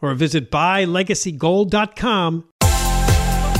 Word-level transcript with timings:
or 0.00 0.14
visit 0.14 0.50
buylegacygold.com. 0.50 2.44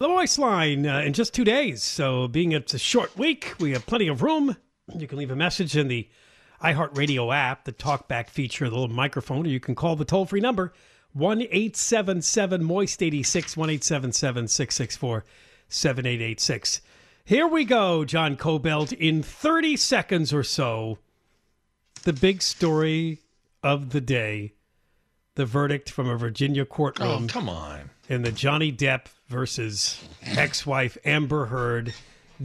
The 0.00 0.08
voice 0.08 0.38
line 0.38 0.86
uh, 0.86 1.00
in 1.00 1.12
just 1.12 1.34
two 1.34 1.44
days. 1.44 1.82
So, 1.82 2.26
being 2.26 2.50
it's 2.50 2.74
a 2.74 2.78
short 2.78 3.16
week, 3.16 3.54
we 3.60 3.70
have 3.72 3.86
plenty 3.86 4.08
of 4.08 4.22
room. 4.22 4.56
You 4.92 5.06
can 5.06 5.18
leave 5.18 5.30
a 5.30 5.36
message 5.36 5.76
in 5.76 5.86
the 5.86 6.08
iHeartRadio 6.60 7.32
app, 7.32 7.64
the 7.64 7.72
talkback 7.72 8.28
feature, 8.28 8.68
the 8.68 8.74
little 8.74 8.94
microphone, 8.94 9.46
or 9.46 9.50
you 9.50 9.60
can 9.60 9.76
call 9.76 9.94
the 9.94 10.04
toll 10.04 10.26
free 10.26 10.40
number 10.40 10.72
1 11.12 11.42
877 11.42 12.64
Moist 12.64 13.02
86 13.02 13.56
1 13.56 13.80
664 13.80 15.24
7886. 15.68 16.80
Here 17.24 17.46
we 17.46 17.64
go, 17.64 18.04
John 18.04 18.36
Kobylt. 18.36 18.92
In 18.92 19.22
30 19.22 19.76
seconds 19.76 20.32
or 20.32 20.42
so, 20.42 20.98
the 22.02 22.12
big 22.12 22.42
story 22.42 23.20
of 23.62 23.90
the 23.90 24.00
day 24.00 24.54
the 25.36 25.46
verdict 25.46 25.90
from 25.90 26.08
a 26.08 26.16
Virginia 26.16 26.64
courtroom. 26.64 27.24
Oh, 27.24 27.26
come 27.28 27.48
on. 27.48 27.90
In 28.06 28.20
the 28.20 28.32
Johnny 28.32 28.70
Depp 28.70 29.06
versus 29.28 30.02
ex 30.22 30.66
wife 30.66 30.98
Amber 31.06 31.46
Heard 31.46 31.94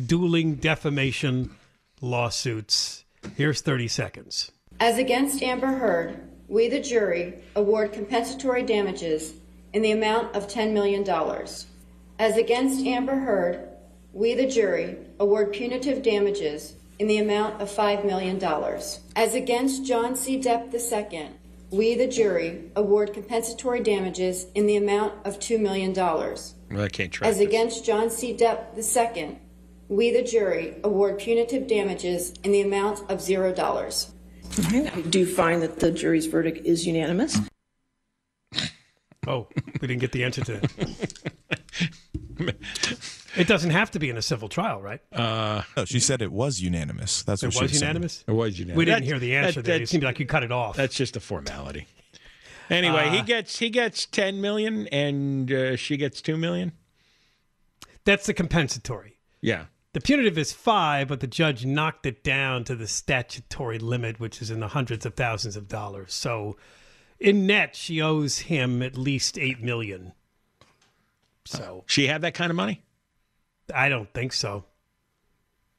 dueling 0.06 0.56
defamation 0.56 1.56
lawsuits. 2.00 3.04
Here's 3.36 3.60
30 3.60 3.90
seconds. 3.90 4.52
As 4.80 4.98
against 4.98 5.44
Amber 5.44 5.68
Heard, 5.68 6.30
we, 6.48 6.70
the 6.70 6.80
jury, 6.80 7.44
award 7.58 7.92
compensatory 7.92 8.64
damages 8.64 9.34
in 9.74 9.82
the 9.82 9.92
amount 9.92 10.34
of 10.34 10.48
$10 10.48 10.72
million. 10.72 11.06
As 12.18 12.38
against 12.38 12.86
Amber 12.86 13.16
Heard, 13.16 13.68
we, 14.14 14.36
the 14.36 14.48
jury, 14.48 14.98
award 15.20 15.52
punitive 15.52 16.02
damages 16.02 16.76
in 17.00 17.08
the 17.08 17.18
amount 17.18 17.62
of 17.62 17.70
$5 17.70 18.06
million. 18.06 18.42
As 19.16 19.36
against 19.36 19.86
John 19.86 20.16
C. 20.16 20.40
Depp 20.40 20.74
II, 20.74 21.32
we, 21.72 21.96
the 21.96 22.08
jury, 22.08 22.72
award 22.76 23.14
compensatory 23.14 23.82
damages 23.82 24.48
in 24.56 24.66
the 24.66 24.76
amount 24.76 25.14
of 25.26 25.40
$2 25.40 25.60
million. 25.60 25.94
Well, 25.94 26.82
I 26.82 26.90
can't 26.90 27.12
try. 27.12 27.28
As 27.28 27.38
this. 27.38 27.48
against 27.48 27.86
John 27.86 28.10
C. 28.10 28.36
Depp 28.36 28.76
II, 28.76 29.38
we, 29.88 30.12
the 30.12 30.24
jury, 30.24 30.78
award 30.84 31.20
punitive 31.20 31.68
damages 31.68 32.34
in 32.44 32.52
the 32.52 32.62
amount 32.62 33.00
of 33.10 33.20
$0. 33.20 34.10
I 34.58 35.02
do 35.02 35.26
find 35.26 35.62
that 35.62 35.80
the 35.80 35.92
jury's 35.92 36.26
verdict 36.26 36.66
is 36.66 36.86
unanimous. 36.86 37.38
Oh, 39.28 39.48
we 39.80 39.88
didn't 39.88 40.00
get 40.00 40.12
the 40.12 40.24
answer 40.24 40.44
to 40.46 40.54
that. 40.54 40.96
it 43.40 43.48
doesn't 43.48 43.72
have 43.72 43.92
to 43.92 44.00
be 44.00 44.10
in 44.10 44.18
a 44.18 44.22
civil 44.22 44.50
trial, 44.50 44.82
right? 44.82 45.02
Uh, 45.14 45.64
No, 45.78 45.86
she 45.86 46.00
said 46.00 46.22
it 46.22 46.32
was 46.32 46.60
unanimous. 46.62 47.24
That's 47.24 47.42
it 47.44 47.48
what 47.48 47.54
she 47.56 47.62
was 47.64 47.72
said. 47.74 47.82
unanimous? 47.82 48.24
it 48.28 48.32
was 48.32 48.60
unanimous. 48.60 48.78
We 48.78 48.86
didn't 48.86 49.04
hear 49.06 49.20
the 49.20 49.32
that- 49.32 49.46
answer 49.46 49.62
there. 49.62 49.82
It 49.82 49.90
seemed 49.90 50.04
like 50.04 50.20
you 50.20 50.26
cut 50.26 50.44
it 50.44 50.52
off. 50.52 50.76
That's 50.76 50.96
just 50.96 51.16
a 51.16 51.20
formality. 51.20 51.88
Anyway, 52.70 53.10
he 53.10 53.20
Uh, 53.20 53.24
gets 53.24 53.58
he 53.60 53.70
gets 53.72 54.06
ten 54.06 54.42
million, 54.42 54.88
and 54.88 55.52
uh, 55.52 55.76
she 55.76 55.98
gets 55.98 56.22
two 56.22 56.38
million. 56.38 56.72
That's 58.06 58.26
the 58.28 58.34
compensatory. 58.34 59.18
Yeah, 59.42 59.66
The 59.94 60.02
punitive 60.02 60.38
is 60.38 60.54
five, 60.54 61.08
but 61.08 61.20
the 61.20 61.28
judge 61.28 61.66
knocked 61.66 62.06
it 62.06 62.24
down 62.24 62.64
to 62.66 62.76
the 62.76 62.88
statutory 62.88 63.80
limit, 63.80 64.20
which 64.20 64.42
is 64.42 64.52
in 64.52 64.60
the 64.60 64.68
hundreds 64.70 65.06
of 65.06 65.16
thousands 65.16 65.56
of 65.56 65.68
dollars. 65.68 66.14
So, 66.14 66.58
in 67.20 67.48
net, 67.48 67.76
she 67.76 68.02
owes 68.02 68.40
him 68.40 68.82
at 68.84 68.98
least 68.98 69.38
eight 69.40 69.62
million. 69.62 70.14
So 71.46 71.84
she 71.88 72.08
had 72.08 72.22
that 72.22 72.34
kind 72.36 72.52
of 72.52 72.56
money, 72.56 72.84
I 73.74 73.90
don't 73.90 74.12
think 74.14 74.34
so. 74.34 74.66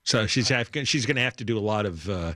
so 0.04 0.26
she's 0.26 0.48
have, 0.48 0.70
she's 0.84 1.06
going 1.06 1.16
to 1.16 1.22
have 1.22 1.37
to 1.37 1.44
do 1.44 1.58
a 1.58 1.60
lot 1.60 1.87
of 1.87 2.08
uh, 2.08 2.32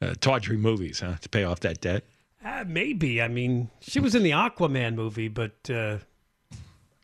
uh, 0.00 0.14
tawdry 0.20 0.56
movies, 0.56 1.00
huh, 1.00 1.14
to 1.20 1.28
pay 1.28 1.44
off 1.44 1.60
that 1.60 1.80
debt. 1.80 2.04
Uh, 2.44 2.64
maybe. 2.66 3.20
I 3.20 3.28
mean, 3.28 3.68
she 3.80 3.98
was 4.00 4.14
in 4.14 4.22
the 4.22 4.30
Aquaman 4.30 4.94
movie, 4.94 5.28
but 5.28 5.52
uh, 5.70 5.98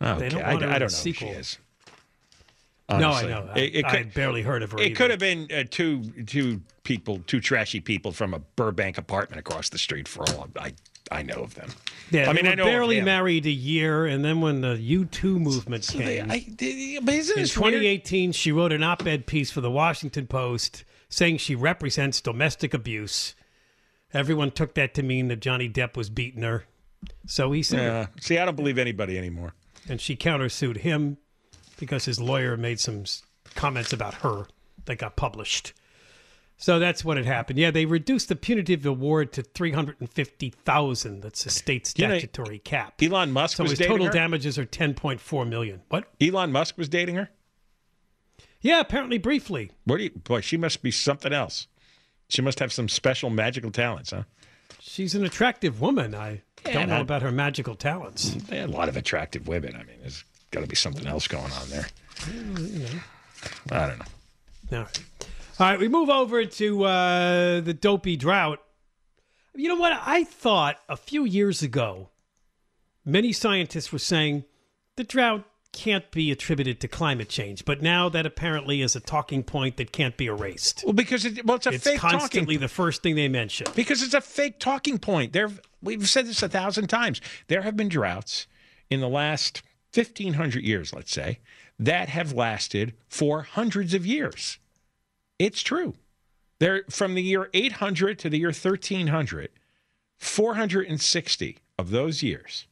Okay, 0.03 0.29
don't 0.29 0.43
I, 0.43 0.53
want 0.55 0.63
her 0.63 0.69
I 0.71 0.79
don't 0.79 0.81
know 0.81 0.85
who 0.85 0.89
she 0.89 1.13
sequel. 1.13 1.29
is. 1.31 1.59
no, 2.91 3.11
I 3.11 3.23
know. 3.27 3.49
I, 3.55 3.59
It, 3.59 3.75
it 3.77 3.85
I 3.85 3.91
could, 3.91 3.99
had 3.99 4.15
barely 4.15 4.43
heard 4.43 4.63
of 4.63 4.73
her. 4.73 4.79
it 4.79 4.87
either. 4.87 4.95
could 4.97 5.11
have 5.11 5.19
been 5.21 5.49
uh, 5.53 5.65
two 5.71 6.03
two 6.27 6.61
people, 6.83 7.21
two 7.27 7.41
trashy 7.41 7.81
people 7.81 8.13
from 8.13 8.35
a 8.35 8.39
Burbank 8.57 8.99
apartment 8.99 9.41
across 9.41 9.71
the 9.71 9.79
street. 9.79 10.07
For 10.07 10.23
all 10.31 10.49
I 10.59 10.73
I 11.11 11.23
know 11.23 11.37
of 11.43 11.55
them. 11.55 11.69
Yeah, 12.11 12.31
I 12.31 12.33
mean, 12.33 12.45
they 12.45 12.53
I 12.53 12.55
know 12.55 12.65
barely 12.65 13.01
married 13.01 13.47
a 13.47 13.51
year, 13.51 14.07
and 14.07 14.25
then 14.25 14.41
when 14.41 14.61
the 14.63 14.77
U 14.77 15.05
two 15.05 15.39
movement 15.39 15.85
They- 15.89 16.17
came 16.19 16.31
I- 16.31 16.47
but 17.03 17.15
isn't 17.15 17.37
in 17.37 17.43
this 17.43 17.57
weird? 17.57 17.73
2018, 17.75 18.33
she 18.33 18.53
wrote 18.53 18.73
an 18.73 18.83
op-ed 18.83 19.27
piece 19.27 19.51
for 19.51 19.61
the 19.61 19.71
Washington 19.71 20.27
Post 20.27 20.85
saying 21.09 21.39
she 21.39 21.55
represents 21.55 22.21
domestic 22.21 22.73
abuse. 22.75 23.35
Everyone 24.13 24.51
took 24.51 24.75
that 24.75 24.95
to 24.95 25.03
mean 25.03 25.29
that 25.29 25.41
Johnny 25.41 25.69
Depp 25.69 25.97
was 25.97 26.09
beating 26.11 26.43
her. 26.43 26.65
So 27.27 27.53
he 27.53 27.63
said. 27.63 27.81
Yeah. 27.83 28.07
See, 28.21 28.39
I 28.39 28.45
don't 28.45 28.57
believe 28.57 28.79
anybody 28.79 29.19
anymore. 29.19 29.55
and 29.89 30.01
she 30.01 30.17
countersued 30.17 30.79
him 30.79 31.19
because 31.79 32.07
his 32.07 32.19
lawyer 32.19 32.57
made 32.57 32.81
some 32.81 33.05
comments 33.55 33.93
about 33.93 34.15
her 34.15 34.47
that 34.87 34.97
got 34.97 35.17
published. 35.17 35.75
So 36.57 36.79
that's 36.79 37.05
what 37.05 37.17
had 37.17 37.27
happened. 37.27 37.59
Yeah, 37.59 37.71
they 37.73 37.85
reduced 37.85 38.29
the 38.29 38.37
punitive 38.37 38.87
award 38.87 39.33
to 39.33 39.43
three 39.43 39.73
hundred 39.73 39.97
and 40.01 40.09
fifty 40.11 40.51
thousand. 40.51 41.21
That's 41.23 41.45
the 41.45 41.51
state 41.51 41.93
You 41.97 42.07
know, 42.07 42.19
statutory 42.19 42.59
cap. 42.61 42.95
Elon 43.03 43.33
Musk 43.33 43.57
So 43.57 43.65
his 43.65 43.79
total 43.79 44.07
her? 44.07 44.13
damages 44.13 44.59
are 44.59 44.65
ten 44.65 44.95
point 44.95 45.21
four 45.21 45.45
million. 45.45 45.83
What? 45.89 46.05
Elon 46.21 46.53
Musk 46.53 46.79
was 46.79 46.89
dating 46.89 47.17
her? 47.17 47.29
Yeah, 48.61 48.81
apparently 48.81 49.19
briefly. 49.19 49.73
What 49.85 49.99
do 49.99 50.05
you, 50.05 50.11
boy, 50.11 50.41
she 50.41 50.57
must 50.57 50.83
be 50.83 50.91
something 50.91 51.33
else. 51.33 51.67
She 52.29 52.41
must 52.41 52.61
have 52.61 52.73
some 52.73 52.89
special 52.89 53.29
magical 53.29 53.71
talents, 53.71 54.11
huh? 54.13 54.23
She's 54.81 55.15
an 55.15 55.25
attractive 55.25 55.81
woman. 55.83 56.15
I 56.15 56.41
Yeah, 56.65 56.73
don't 56.73 56.89
know 56.89 56.95
that- 56.95 57.01
about 57.03 57.23
her 57.23 57.33
magical 57.33 57.75
talents. 57.75 58.37
A 58.51 58.67
lot 58.67 58.89
of 58.89 58.97
attractive 58.97 59.49
women. 59.49 59.75
I 59.75 59.83
mean, 59.85 59.97
there's 60.01 60.25
got 60.51 60.61
to 60.61 60.67
be 60.67 60.77
something 60.77 61.07
else 61.07 61.27
going 61.29 61.53
on 61.53 61.69
there. 61.69 61.87
I 63.71 63.87
don't 63.89 63.99
know. 63.99 64.05
All 64.79 64.79
right. 64.85 64.99
All 65.61 65.69
right, 65.69 65.79
we 65.79 65.89
move 65.89 66.11
over 66.11 66.45
to 66.45 66.85
uh, 66.85 67.61
the 67.61 67.75
dopey 67.75 68.17
drought. 68.17 68.61
You 69.55 69.69
know 69.69 69.77
what? 69.77 69.93
I 70.05 70.25
thought 70.25 70.79
a 70.89 70.97
few 70.97 71.25
years 71.25 71.63
ago, 71.63 72.11
many 73.05 73.33
scientists 73.33 73.93
were 73.93 74.01
saying 74.01 74.45
the 74.97 75.05
drought 75.05 75.45
can't 75.73 76.11
be 76.11 76.33
attributed 76.33 76.81
to 76.81 76.89
climate 76.89 77.29
change, 77.29 77.65
but 77.65 77.83
now 77.83 78.09
that 78.09 78.27
apparently 78.27 78.83
is 78.83 78.97
a 78.97 79.01
talking 79.01 79.45
point 79.45 79.77
that 79.77 79.93
can't 79.93 80.17
be 80.17 80.27
erased. 80.27 80.83
Well, 80.85 80.93
because 80.93 81.25
it, 81.25 81.47
well, 81.47 81.57
it's 81.57 81.67
a 81.67 81.75
It's 81.75 81.85
fake 81.85 82.01
constantly 82.01 82.57
talking. 82.57 82.61
the 82.61 82.69
first 82.69 83.05
thing 83.05 83.15
they 83.15 83.29
mention. 83.29 83.69
Because 83.77 84.03
it's 84.03 84.15
a 84.15 84.21
fake 84.21 84.59
talking 84.59 84.99
point. 84.99 85.33
There, 85.33 85.51
we've 85.81 86.09
said 86.09 86.27
this 86.27 86.43
a 86.43 86.49
thousand 86.49 86.89
times. 86.89 87.21
There 87.47 87.63
have 87.63 87.77
been 87.77 87.89
droughts 87.89 88.49
in 88.91 88.99
the 89.01 89.09
last 89.09 89.63
fifteen 89.93 90.35
hundred 90.35 90.65
years, 90.65 90.93
let's 90.93 91.13
say, 91.13 91.39
that 91.79 92.09
have 92.09 92.33
lasted 92.33 92.95
for 93.09 93.43
hundreds 93.43 93.95
of 93.95 94.05
years. 94.05 94.59
It's 95.45 95.63
true. 95.63 95.93
There, 96.59 96.85
from 96.89 97.15
the 97.15 97.23
year 97.23 97.51
800 97.53 98.19
to 98.21 98.31
the 98.31 98.39
year 98.39 98.49
1300, 98.49 99.51
460 100.17 101.59
of 101.79 101.91
those 101.91 102.23
years. 102.23 102.67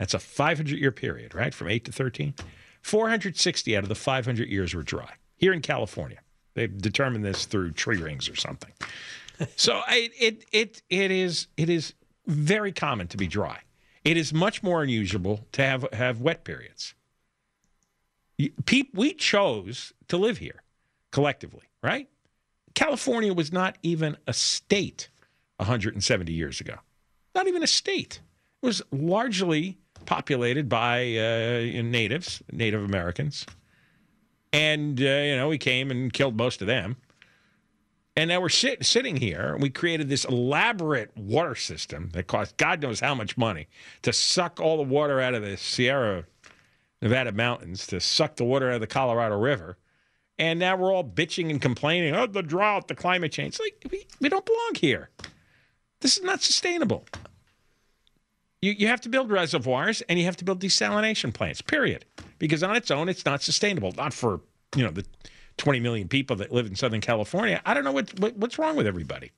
That's 0.00 0.14
a 0.14 0.18
500 0.18 0.78
year 0.80 0.90
period, 0.90 1.32
right? 1.32 1.54
From 1.54 1.68
8 1.68 1.84
to 1.84 1.92
13. 1.92 2.34
460 2.80 3.76
out 3.76 3.84
of 3.84 3.88
the 3.88 3.94
500 3.94 4.48
years 4.48 4.74
were 4.74 4.82
dry 4.82 5.12
here 5.36 5.52
in 5.52 5.60
California. 5.60 6.18
They've 6.54 6.76
determined 6.76 7.24
this 7.24 7.44
through 7.44 7.70
tree 7.72 7.98
rings 7.98 8.28
or 8.28 8.34
something. 8.34 8.72
so 9.56 9.80
I, 9.86 10.10
it 10.18 10.44
it 10.50 10.82
it 10.90 11.12
is 11.12 11.46
it 11.56 11.70
is 11.70 11.94
very 12.26 12.72
common 12.72 13.06
to 13.08 13.16
be 13.16 13.28
dry. 13.28 13.60
It 14.04 14.16
is 14.16 14.34
much 14.34 14.64
more 14.64 14.82
unusual 14.82 15.46
to 15.52 15.62
have 15.62 15.86
have 15.92 16.20
wet 16.20 16.42
periods. 16.42 16.94
We 18.92 19.14
chose 19.14 19.92
to 20.08 20.16
live 20.16 20.38
here 20.38 20.62
collectively, 21.12 21.62
right? 21.82 22.08
California 22.74 23.32
was 23.32 23.52
not 23.52 23.76
even 23.82 24.16
a 24.26 24.32
state 24.32 25.08
170 25.56 26.32
years 26.32 26.60
ago. 26.60 26.76
Not 27.34 27.48
even 27.48 27.62
a 27.62 27.66
state. 27.66 28.20
It 28.62 28.66
was 28.66 28.82
largely 28.90 29.78
populated 30.06 30.68
by 30.68 31.16
uh, 31.16 31.82
natives, 31.82 32.42
Native 32.50 32.82
Americans. 32.82 33.46
And, 34.52 35.00
uh, 35.00 35.04
you 35.04 35.36
know, 35.36 35.48
we 35.48 35.58
came 35.58 35.90
and 35.90 36.12
killed 36.12 36.36
most 36.36 36.60
of 36.60 36.66
them. 36.66 36.96
And 38.14 38.28
now 38.28 38.42
we're 38.42 38.50
sit, 38.50 38.84
sitting 38.84 39.16
here 39.16 39.54
and 39.54 39.62
we 39.62 39.70
created 39.70 40.10
this 40.10 40.26
elaborate 40.26 41.16
water 41.16 41.54
system 41.54 42.10
that 42.12 42.26
cost 42.26 42.58
God 42.58 42.82
knows 42.82 43.00
how 43.00 43.14
much 43.14 43.38
money 43.38 43.68
to 44.02 44.12
suck 44.12 44.60
all 44.60 44.76
the 44.76 44.82
water 44.82 45.18
out 45.20 45.32
of 45.34 45.42
the 45.42 45.56
Sierra 45.56 46.24
Nevada 47.00 47.32
mountains, 47.32 47.86
to 47.86 48.00
suck 48.00 48.36
the 48.36 48.44
water 48.44 48.68
out 48.68 48.76
of 48.76 48.80
the 48.80 48.86
Colorado 48.86 49.38
River. 49.38 49.78
And 50.38 50.58
now 50.58 50.76
we're 50.76 50.92
all 50.92 51.04
bitching 51.04 51.50
and 51.50 51.60
complaining, 51.60 52.14
oh, 52.14 52.26
the 52.26 52.42
drought, 52.42 52.88
the 52.88 52.94
climate 52.94 53.32
change. 53.32 53.54
It's 53.54 53.60
like, 53.60 53.86
we, 53.90 54.06
we 54.20 54.28
don't 54.28 54.46
belong 54.46 54.74
here. 54.76 55.10
This 56.00 56.16
is 56.16 56.22
not 56.24 56.42
sustainable. 56.42 57.04
You, 58.60 58.72
you 58.72 58.86
have 58.88 59.00
to 59.02 59.08
build 59.08 59.30
reservoirs 59.30 60.00
and 60.02 60.18
you 60.18 60.24
have 60.24 60.36
to 60.38 60.44
build 60.44 60.60
desalination 60.60 61.32
plants, 61.32 61.60
period. 61.60 62.04
Because 62.38 62.62
on 62.62 62.76
its 62.76 62.90
own, 62.90 63.08
it's 63.08 63.24
not 63.24 63.42
sustainable. 63.42 63.92
Not 63.92 64.12
for, 64.12 64.40
you 64.74 64.82
know, 64.82 64.90
the 64.90 65.04
20 65.58 65.80
million 65.80 66.08
people 66.08 66.36
that 66.36 66.52
live 66.52 66.66
in 66.66 66.74
Southern 66.76 67.00
California. 67.00 67.60
I 67.64 67.74
don't 67.74 67.84
know 67.84 67.92
what, 67.92 68.18
what 68.18 68.36
what's 68.36 68.58
wrong 68.58 68.76
with 68.76 68.86
everybody. 68.86 69.32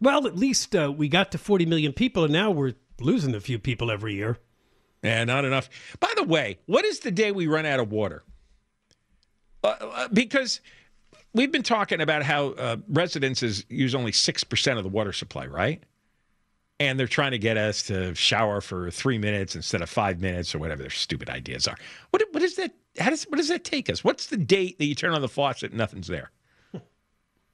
Well, 0.00 0.26
at 0.26 0.36
least 0.36 0.74
uh, 0.76 0.92
we 0.94 1.08
got 1.08 1.32
to 1.32 1.38
40 1.38 1.66
million 1.66 1.92
people, 1.92 2.24
and 2.24 2.32
now 2.32 2.50
we're 2.50 2.74
losing 3.00 3.34
a 3.34 3.40
few 3.40 3.58
people 3.58 3.90
every 3.90 4.14
year. 4.14 4.38
Yeah, 5.02 5.24
not 5.24 5.44
enough. 5.44 5.68
By 6.00 6.12
the 6.16 6.24
way, 6.24 6.58
what 6.66 6.84
is 6.84 7.00
the 7.00 7.10
day 7.10 7.30
we 7.32 7.46
run 7.46 7.66
out 7.66 7.80
of 7.80 7.92
water? 7.92 8.24
Uh, 9.64 9.76
uh, 9.80 10.08
because 10.08 10.60
we've 11.32 11.50
been 11.50 11.62
talking 11.62 12.02
about 12.02 12.22
how 12.22 12.48
uh, 12.50 12.76
residences 12.88 13.64
use 13.70 13.94
only 13.94 14.12
6% 14.12 14.76
of 14.76 14.82
the 14.84 14.90
water 14.90 15.12
supply, 15.12 15.46
right? 15.46 15.82
And 16.78 17.00
they're 17.00 17.06
trying 17.06 17.30
to 17.30 17.38
get 17.38 17.56
us 17.56 17.82
to 17.84 18.14
shower 18.14 18.60
for 18.60 18.90
three 18.90 19.16
minutes 19.16 19.56
instead 19.56 19.80
of 19.80 19.88
five 19.88 20.20
minutes 20.20 20.54
or 20.54 20.58
whatever 20.58 20.82
their 20.82 20.90
stupid 20.90 21.30
ideas 21.30 21.66
are. 21.66 21.76
What, 22.10 22.22
what 22.32 22.42
is 22.42 22.56
that? 22.56 22.72
How 22.98 23.10
does, 23.10 23.24
what 23.24 23.38
does 23.38 23.48
that 23.48 23.64
take 23.64 23.88
us? 23.88 24.04
What's 24.04 24.26
the 24.26 24.36
date 24.36 24.78
that 24.78 24.84
you 24.84 24.94
turn 24.94 25.14
on 25.14 25.22
the 25.22 25.28
faucet 25.28 25.70
and 25.70 25.78
nothing's 25.78 26.08
there? 26.08 26.30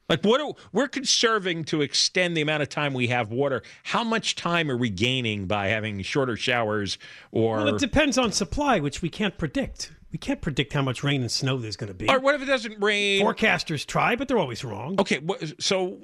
Like 0.08 0.24
what 0.24 0.40
are, 0.40 0.54
we're 0.72 0.88
conserving 0.88 1.66
to 1.66 1.82
extend 1.82 2.36
the 2.36 2.40
amount 2.40 2.64
of 2.64 2.68
time 2.68 2.94
we 2.94 3.06
have 3.06 3.30
water. 3.30 3.62
How 3.84 4.02
much 4.02 4.34
time 4.34 4.68
are 4.68 4.76
we 4.76 4.90
gaining 4.90 5.46
by 5.46 5.68
having 5.68 6.02
shorter 6.02 6.36
showers 6.36 6.98
or 7.30 7.58
Well, 7.58 7.76
it 7.76 7.78
depends 7.78 8.18
on 8.18 8.32
supply, 8.32 8.80
which 8.80 9.02
we 9.02 9.08
can't 9.08 9.38
predict. 9.38 9.92
We 10.12 10.18
can't 10.18 10.40
predict 10.40 10.72
how 10.72 10.82
much 10.82 11.02
rain 11.04 11.20
and 11.20 11.30
snow 11.30 11.56
there's 11.58 11.76
going 11.76 11.88
to 11.88 11.94
be. 11.94 12.08
or 12.08 12.18
what 12.18 12.34
if 12.34 12.42
it 12.42 12.46
doesn't 12.46 12.82
rain? 12.82 13.22
Forecasters 13.24 13.86
try, 13.86 14.16
but 14.16 14.26
they're 14.28 14.38
always 14.38 14.64
wrong. 14.64 14.96
Okay, 14.98 15.20
so 15.60 15.98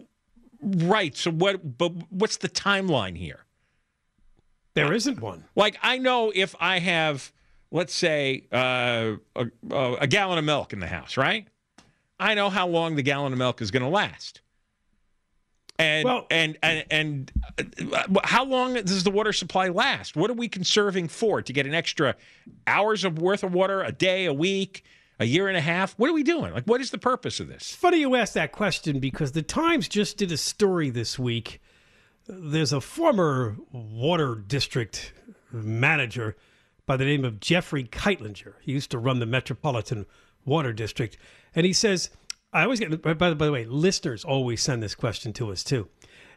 right. 0.63 1.17
So 1.17 1.31
what? 1.33 1.77
But 1.79 1.93
what's 2.11 2.37
the 2.37 2.49
timeline 2.49 3.17
here? 3.17 3.45
There 4.75 4.93
isn't 4.93 5.21
one. 5.21 5.45
Like 5.57 5.79
I 5.83 5.99
know 5.99 6.31
if 6.35 6.55
I 6.61 6.79
have, 6.79 7.33
let's 7.71 7.95
say, 7.95 8.47
uh, 8.53 9.15
a 9.35 9.47
a 10.01 10.07
gallon 10.07 10.39
of 10.39 10.45
milk 10.45 10.73
in 10.73 10.81
the 10.81 10.87
house, 10.87 11.17
right? 11.17 11.49
I 12.21 12.35
know 12.35 12.49
how 12.49 12.67
long 12.67 12.97
the 12.97 13.03
gallon 13.03 13.33
of 13.33 13.39
milk 13.39 13.61
is 13.61 13.71
going 13.71 13.83
to 13.83 13.89
last. 13.89 14.41
And, 15.79 16.05
Well- 16.05 16.27
and 16.31 16.57
and 16.63 16.85
and 16.91 17.33
uh, 17.93 18.21
how 18.25 18.45
long 18.45 18.75
does 18.75 19.05
the 19.05 19.11
water 19.11 19.33
supply 19.33 19.69
last? 19.69 20.17
What 20.17 20.31
are 20.31 20.35
we 20.35 20.49
conserving 20.49 21.09
for? 21.09 21.43
To 21.43 21.53
get 21.53 21.67
an 21.67 21.75
extra 21.75 22.17
hours 22.67 23.05
of 23.05 23.19
worth 23.19 23.43
of 23.45 23.53
water 23.53 23.83
a 23.83 23.93
day, 23.93 24.25
a 24.25 24.33
week, 24.33 24.85
a 25.19 25.25
year 25.27 25.49
and 25.49 25.57
a 25.57 25.61
half? 25.61 25.93
What 25.99 26.09
are 26.09 26.15
we 26.15 26.23
doing? 26.23 26.53
Like, 26.55 26.65
what 26.65 26.81
is 26.81 26.91
the 26.91 26.99
purpose 26.99 27.41
of 27.41 27.49
this? 27.49 27.75
Funny 27.75 27.99
you 27.99 28.15
asked 28.17 28.35
that 28.35 28.53
question 28.53 29.01
because 29.01 29.33
the 29.33 29.43
Times 29.43 29.89
just 29.89 30.17
did 30.17 30.33
a 30.33 30.37
story 30.37 30.89
this 30.91 31.19
week. 31.19 31.61
There's 32.27 32.73
a 32.73 32.81
former 32.81 33.57
water 33.71 34.35
district 34.35 35.13
manager 35.53 36.37
by 36.87 36.97
the 36.97 37.05
name 37.05 37.25
of 37.25 37.41
Jeffrey 37.41 37.85
Kightlinger. 37.85 38.55
He 38.63 38.73
used 38.73 38.91
to 38.93 38.99
run 38.99 39.19
the 39.19 39.27
Metropolitan 39.27 40.07
Water 40.45 40.73
District. 40.73 41.17
And 41.55 41.67
he 41.67 41.73
says, 41.73 42.11
I 42.57 42.63
always 42.63 42.81
get, 42.81 43.03
by 43.03 43.13
the, 43.13 43.35
by 43.35 43.47
the 43.47 43.53
way, 43.53 43.67
listeners 43.67 44.25
always 44.25 44.63
send 44.63 44.83
this 44.83 44.95
question 44.95 45.35
to 45.35 45.53
us 45.53 45.63
too. 45.63 45.89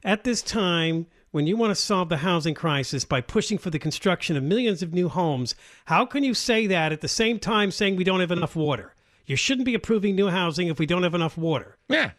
At 0.03 0.25
this 0.25 0.41
time, 0.41 1.07
when 1.31 1.47
you 1.47 1.55
want 1.55 1.71
to 1.71 1.75
solve 1.75 2.09
the 2.09 2.17
housing 2.17 2.53
crisis 2.53 3.05
by 3.05 3.21
pushing 3.21 3.57
for 3.57 3.69
the 3.69 3.79
construction 3.79 4.35
of 4.35 4.43
millions 4.43 4.83
of 4.83 4.93
new 4.93 5.07
homes, 5.07 5.55
how 5.85 6.05
can 6.05 6.23
you 6.23 6.33
say 6.33 6.67
that 6.67 6.91
at 6.91 6.99
the 6.99 7.07
same 7.07 7.39
time 7.39 7.71
saying 7.71 7.95
we 7.95 8.03
don't 8.03 8.19
have 8.19 8.31
enough 8.31 8.55
water? 8.55 8.95
You 9.27 9.37
shouldn't 9.37 9.65
be 9.65 9.75
approving 9.75 10.15
new 10.15 10.27
housing 10.27 10.67
if 10.67 10.77
we 10.77 10.85
don't 10.85 11.03
have 11.03 11.15
enough 11.15 11.37
water. 11.37 11.77
Yeah. 11.87 12.11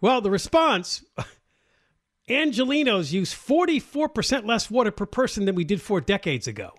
Well, 0.00 0.22
the 0.22 0.30
response 0.30 1.04
Angelenos 2.30 3.12
use 3.12 3.34
44% 3.34 4.46
less 4.46 4.70
water 4.70 4.90
per 4.90 5.06
person 5.06 5.44
than 5.44 5.54
we 5.54 5.64
did 5.64 5.82
four 5.82 6.00
decades 6.00 6.46
ago. 6.46 6.74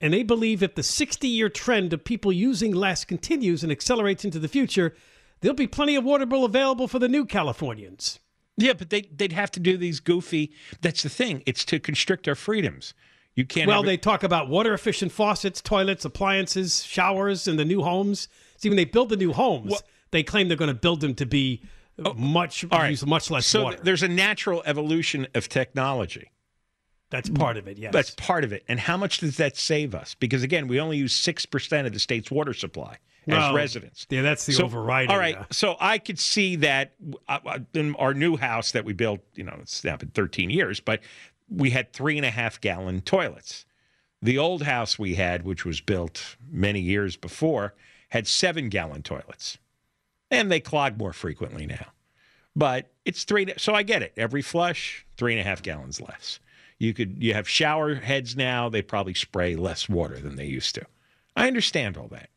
And 0.00 0.14
they 0.14 0.22
believe 0.22 0.62
if 0.62 0.74
the 0.74 0.82
60 0.82 1.28
year 1.28 1.48
trend 1.48 1.92
of 1.92 2.04
people 2.04 2.32
using 2.32 2.72
less 2.72 3.04
continues 3.04 3.62
and 3.62 3.70
accelerates 3.70 4.24
into 4.24 4.38
the 4.38 4.48
future, 4.48 4.94
there'll 5.40 5.54
be 5.54 5.66
plenty 5.66 5.96
of 5.96 6.04
water 6.04 6.26
bill 6.26 6.44
available 6.44 6.88
for 6.88 6.98
the 6.98 7.08
new 7.08 7.26
Californians. 7.26 8.18
Yeah, 8.56 8.74
but 8.74 8.90
they 8.90 9.02
they'd 9.02 9.32
have 9.32 9.50
to 9.52 9.60
do 9.60 9.76
these 9.76 10.00
goofy. 10.00 10.52
That's 10.80 11.02
the 11.02 11.08
thing. 11.08 11.42
It's 11.46 11.64
to 11.66 11.78
constrict 11.78 12.28
our 12.28 12.34
freedoms. 12.34 12.94
You 13.34 13.46
can't. 13.46 13.68
Well, 13.68 13.82
they 13.82 13.96
talk 13.96 14.22
about 14.22 14.48
water 14.48 14.74
efficient 14.74 15.12
faucets, 15.12 15.60
toilets, 15.60 16.04
appliances, 16.04 16.82
showers 16.82 17.46
in 17.48 17.56
the 17.56 17.64
new 17.64 17.82
homes. 17.82 18.28
See, 18.56 18.68
when 18.68 18.76
they 18.76 18.84
build 18.84 19.08
the 19.08 19.16
new 19.16 19.32
homes, 19.32 19.82
they 20.10 20.22
claim 20.22 20.48
they're 20.48 20.56
going 20.56 20.68
to 20.68 20.74
build 20.74 21.00
them 21.00 21.14
to 21.14 21.26
be 21.26 21.62
oh, 22.04 22.12
much 22.14 22.64
All 22.70 22.80
right. 22.80 22.90
use 22.90 23.06
much 23.06 23.30
less 23.30 23.46
so 23.46 23.64
water. 23.64 23.76
th- 23.76 23.84
there's 23.84 24.02
a 24.02 24.08
natural 24.08 24.62
evolution 24.66 25.26
of 25.34 25.48
technology. 25.48 26.30
That's 27.10 27.28
part 27.28 27.56
of 27.56 27.66
it. 27.66 27.76
Yes. 27.76 27.92
That's 27.92 28.10
part 28.12 28.44
of 28.44 28.52
it. 28.52 28.64
And 28.68 28.78
how 28.78 28.96
much 28.96 29.18
does 29.18 29.36
that 29.38 29.56
save 29.56 29.94
us? 29.94 30.14
Because 30.14 30.42
again, 30.42 30.68
we 30.68 30.80
only 30.80 30.96
use 30.96 31.12
six 31.12 31.44
percent 31.44 31.86
of 31.86 31.92
the 31.92 31.98
state's 31.98 32.30
water 32.30 32.54
supply 32.54 32.98
as 33.26 33.34
Well, 33.34 33.54
residents. 33.54 34.06
Yeah, 34.08 34.22
that's 34.22 34.46
the 34.46 34.52
So- 34.52 34.64
overriding. 34.64 35.10
All 35.10 35.18
right, 35.18 35.36
uh, 35.36 35.44
so 35.50 35.76
I 35.80 35.98
could 35.98 36.18
see 36.18 36.56
that 36.56 36.92
uh, 37.28 37.38
uh, 37.44 37.58
in 37.74 37.94
our 37.96 38.14
new 38.14 38.36
house 38.36 38.72
that 38.72 38.84
we 38.84 38.92
built. 38.92 39.20
You 39.34 39.44
know, 39.44 39.56
it's 39.60 39.82
now 39.84 39.96
been 39.96 40.10
13 40.10 40.50
years, 40.50 40.78
but 40.80 41.00
we 41.48 41.70
had 41.70 41.92
three 41.92 42.16
and 42.16 42.24
a 42.24 42.30
half 42.30 42.60
gallon 42.60 43.00
toilets. 43.00 43.66
The 44.22 44.38
old 44.38 44.62
house 44.62 44.98
we 44.98 45.14
had, 45.16 45.44
which 45.44 45.64
was 45.64 45.80
built 45.80 46.36
many 46.50 46.80
years 46.80 47.16
before, 47.16 47.74
had 48.10 48.26
seven 48.28 48.68
gallon 48.68 49.02
toilets. 49.02 49.58
And 50.30 50.50
they 50.52 50.60
clog 50.60 50.96
more 50.96 51.12
frequently 51.12 51.66
now. 51.66 51.86
But 52.54 52.90
it's 53.04 53.24
three. 53.24 53.52
So 53.56 53.74
I 53.74 53.82
get 53.82 54.02
it. 54.02 54.12
Every 54.16 54.42
flush, 54.42 55.04
three 55.16 55.32
and 55.32 55.40
a 55.40 55.44
half 55.44 55.62
gallons 55.62 56.00
less. 56.00 56.38
You 56.80 56.94
could 56.94 57.22
you 57.22 57.34
have 57.34 57.46
shower 57.46 57.94
heads 57.94 58.34
now, 58.34 58.70
they 58.70 58.80
probably 58.80 59.12
spray 59.12 59.54
less 59.54 59.86
water 59.86 60.18
than 60.18 60.36
they 60.36 60.46
used 60.46 60.74
to. 60.76 60.86
I 61.36 61.46
understand 61.46 61.98
all 61.98 62.08
that. 62.08 62.30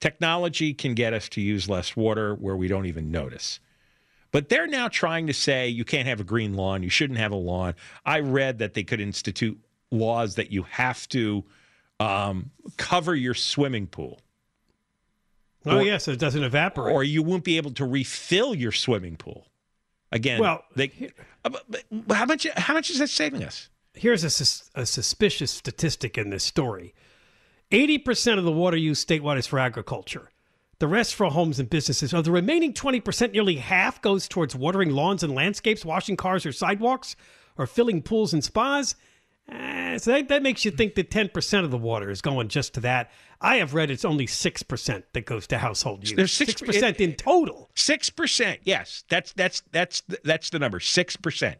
Technology 0.00 0.74
can 0.74 0.94
get 0.94 1.14
us 1.14 1.30
to 1.30 1.40
use 1.40 1.68
less 1.68 1.96
water 1.96 2.34
where 2.34 2.54
we 2.54 2.68
don't 2.68 2.84
even 2.84 3.10
notice. 3.10 3.58
But 4.32 4.50
they're 4.50 4.66
now 4.66 4.88
trying 4.88 5.26
to 5.28 5.32
say 5.32 5.68
you 5.68 5.86
can't 5.86 6.06
have 6.06 6.20
a 6.20 6.24
green 6.24 6.54
lawn, 6.54 6.82
you 6.82 6.90
shouldn't 6.90 7.18
have 7.18 7.32
a 7.32 7.36
lawn. 7.36 7.74
I 8.04 8.20
read 8.20 8.58
that 8.58 8.74
they 8.74 8.84
could 8.84 9.00
institute 9.00 9.58
laws 9.90 10.34
that 10.34 10.52
you 10.52 10.64
have 10.64 11.08
to 11.08 11.44
um, 11.98 12.50
cover 12.76 13.14
your 13.14 13.32
swimming 13.32 13.86
pool. 13.86 14.20
Oh, 15.64 15.80
yes, 15.80 16.04
so 16.04 16.12
it 16.12 16.18
doesn't 16.18 16.44
evaporate. 16.44 16.94
Or 16.94 17.02
you 17.02 17.22
won't 17.22 17.44
be 17.44 17.56
able 17.56 17.72
to 17.72 17.86
refill 17.86 18.54
your 18.54 18.72
swimming 18.72 19.16
pool. 19.16 19.46
Again, 20.12 20.38
well, 20.38 20.64
they, 20.76 20.92
uh, 21.44 21.50
how 22.12 22.26
much? 22.26 22.46
How 22.56 22.74
much 22.74 22.90
is 22.90 22.98
that 22.98 23.08
saving 23.08 23.42
us? 23.42 23.70
Here's 23.96 24.24
a, 24.24 24.30
sus- 24.30 24.70
a 24.74 24.86
suspicious 24.86 25.50
statistic 25.50 26.18
in 26.18 26.30
this 26.30 26.44
story: 26.44 26.94
eighty 27.70 27.98
percent 27.98 28.38
of 28.38 28.44
the 28.44 28.52
water 28.52 28.76
used 28.76 29.06
statewide 29.08 29.38
is 29.38 29.46
for 29.46 29.58
agriculture. 29.58 30.30
The 30.78 30.88
rest 30.88 31.14
for 31.14 31.26
homes 31.26 31.58
and 31.58 31.70
businesses. 31.70 32.12
Of 32.12 32.24
the 32.24 32.30
remaining 32.30 32.74
20%, 32.74 33.32
nearly 33.32 33.56
half 33.56 34.02
goes 34.02 34.28
towards 34.28 34.54
watering 34.54 34.90
lawns 34.90 35.22
and 35.22 35.34
landscapes, 35.34 35.86
washing 35.86 36.18
cars 36.18 36.44
or 36.44 36.52
sidewalks, 36.52 37.16
or 37.56 37.66
filling 37.66 38.02
pools 38.02 38.34
and 38.34 38.44
spas. 38.44 38.94
Uh, 39.50 39.96
so 39.96 40.10
that, 40.10 40.28
that 40.28 40.42
makes 40.42 40.64
you 40.64 40.70
think 40.70 40.94
that 40.96 41.10
10% 41.10 41.64
of 41.64 41.70
the 41.70 41.78
water 41.78 42.10
is 42.10 42.20
going 42.20 42.48
just 42.48 42.74
to 42.74 42.80
that. 42.80 43.10
I 43.40 43.56
have 43.56 43.74
read 43.74 43.90
it's 43.90 44.04
only 44.04 44.26
6% 44.26 45.02
that 45.12 45.24
goes 45.24 45.46
to 45.46 45.58
household 45.58 46.08
use. 46.08 46.16
There's 46.16 46.32
6%, 46.32 46.66
6% 46.66 46.96
in 46.96 47.14
total. 47.14 47.70
6%. 47.74 48.58
Yes. 48.64 49.04
That's 49.08 49.32
that's 49.32 49.62
that's 49.72 50.02
that's 50.24 50.50
the 50.50 50.58
number. 50.58 50.80
6%. 50.80 51.54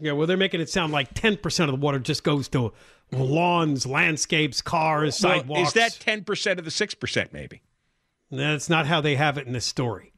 Yeah, 0.00 0.12
well 0.12 0.26
they're 0.26 0.36
making 0.36 0.60
it 0.60 0.68
sound 0.68 0.92
like 0.92 1.14
10% 1.14 1.60
of 1.64 1.68
the 1.68 1.76
water 1.76 1.98
just 1.98 2.24
goes 2.24 2.48
to 2.48 2.72
lawns, 3.12 3.86
landscapes, 3.86 4.60
cars, 4.60 5.20
well, 5.22 5.34
sidewalks. 5.34 5.68
Is 5.68 5.74
that 5.74 5.92
10% 5.92 6.58
of 6.58 6.64
the 6.64 6.70
6% 6.70 7.32
maybe? 7.32 7.62
That's 8.30 8.68
not 8.68 8.86
how 8.86 9.00
they 9.00 9.16
have 9.16 9.38
it 9.38 9.46
in 9.46 9.52
this 9.52 9.66
story. 9.66 10.12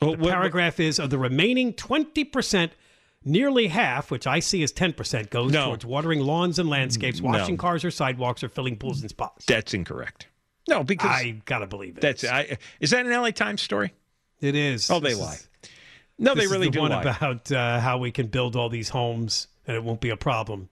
Well, 0.00 0.12
the 0.12 0.18
what, 0.18 0.32
paragraph 0.32 0.78
what, 0.78 0.86
is 0.86 0.98
of 0.98 1.10
the 1.10 1.18
remaining 1.18 1.74
20%, 1.74 2.70
nearly 3.24 3.68
half, 3.68 4.10
which 4.10 4.26
I 4.26 4.40
see 4.40 4.62
as 4.62 4.72
10%, 4.72 5.30
goes 5.30 5.52
no. 5.52 5.66
towards 5.66 5.84
watering 5.84 6.20
lawns 6.20 6.58
and 6.58 6.68
landscapes, 6.68 7.20
washing 7.20 7.54
no. 7.54 7.60
cars 7.60 7.84
or 7.84 7.90
sidewalks, 7.90 8.42
or 8.42 8.48
filling 8.48 8.76
pools 8.76 9.00
and 9.00 9.10
spas. 9.10 9.44
That's 9.46 9.74
incorrect. 9.74 10.28
No, 10.68 10.84
because 10.84 11.10
I 11.10 11.42
gotta 11.44 11.66
believe 11.66 11.98
it. 11.98 12.00
That's 12.00 12.24
I, 12.24 12.56
is 12.80 12.90
that 12.90 13.04
an 13.04 13.12
LA 13.12 13.30
Times 13.30 13.62
story? 13.62 13.92
It 14.40 14.54
is. 14.54 14.90
Oh, 14.90 15.00
they 15.00 15.10
this 15.10 15.18
lie. 15.18 15.34
Is, 15.34 15.48
no, 16.22 16.34
they 16.34 16.46
really 16.46 16.66
the 16.66 16.72
do 16.72 16.80
one 16.80 16.90
lie. 16.90 17.02
about 17.02 17.50
uh, 17.52 17.80
how 17.80 17.98
we 17.98 18.10
can 18.10 18.28
build 18.28 18.56
all 18.56 18.68
these 18.68 18.88
homes 18.88 19.48
and 19.66 19.76
it 19.76 19.82
won't 19.82 20.00
be 20.00 20.10
a 20.10 20.16
problem. 20.16 20.68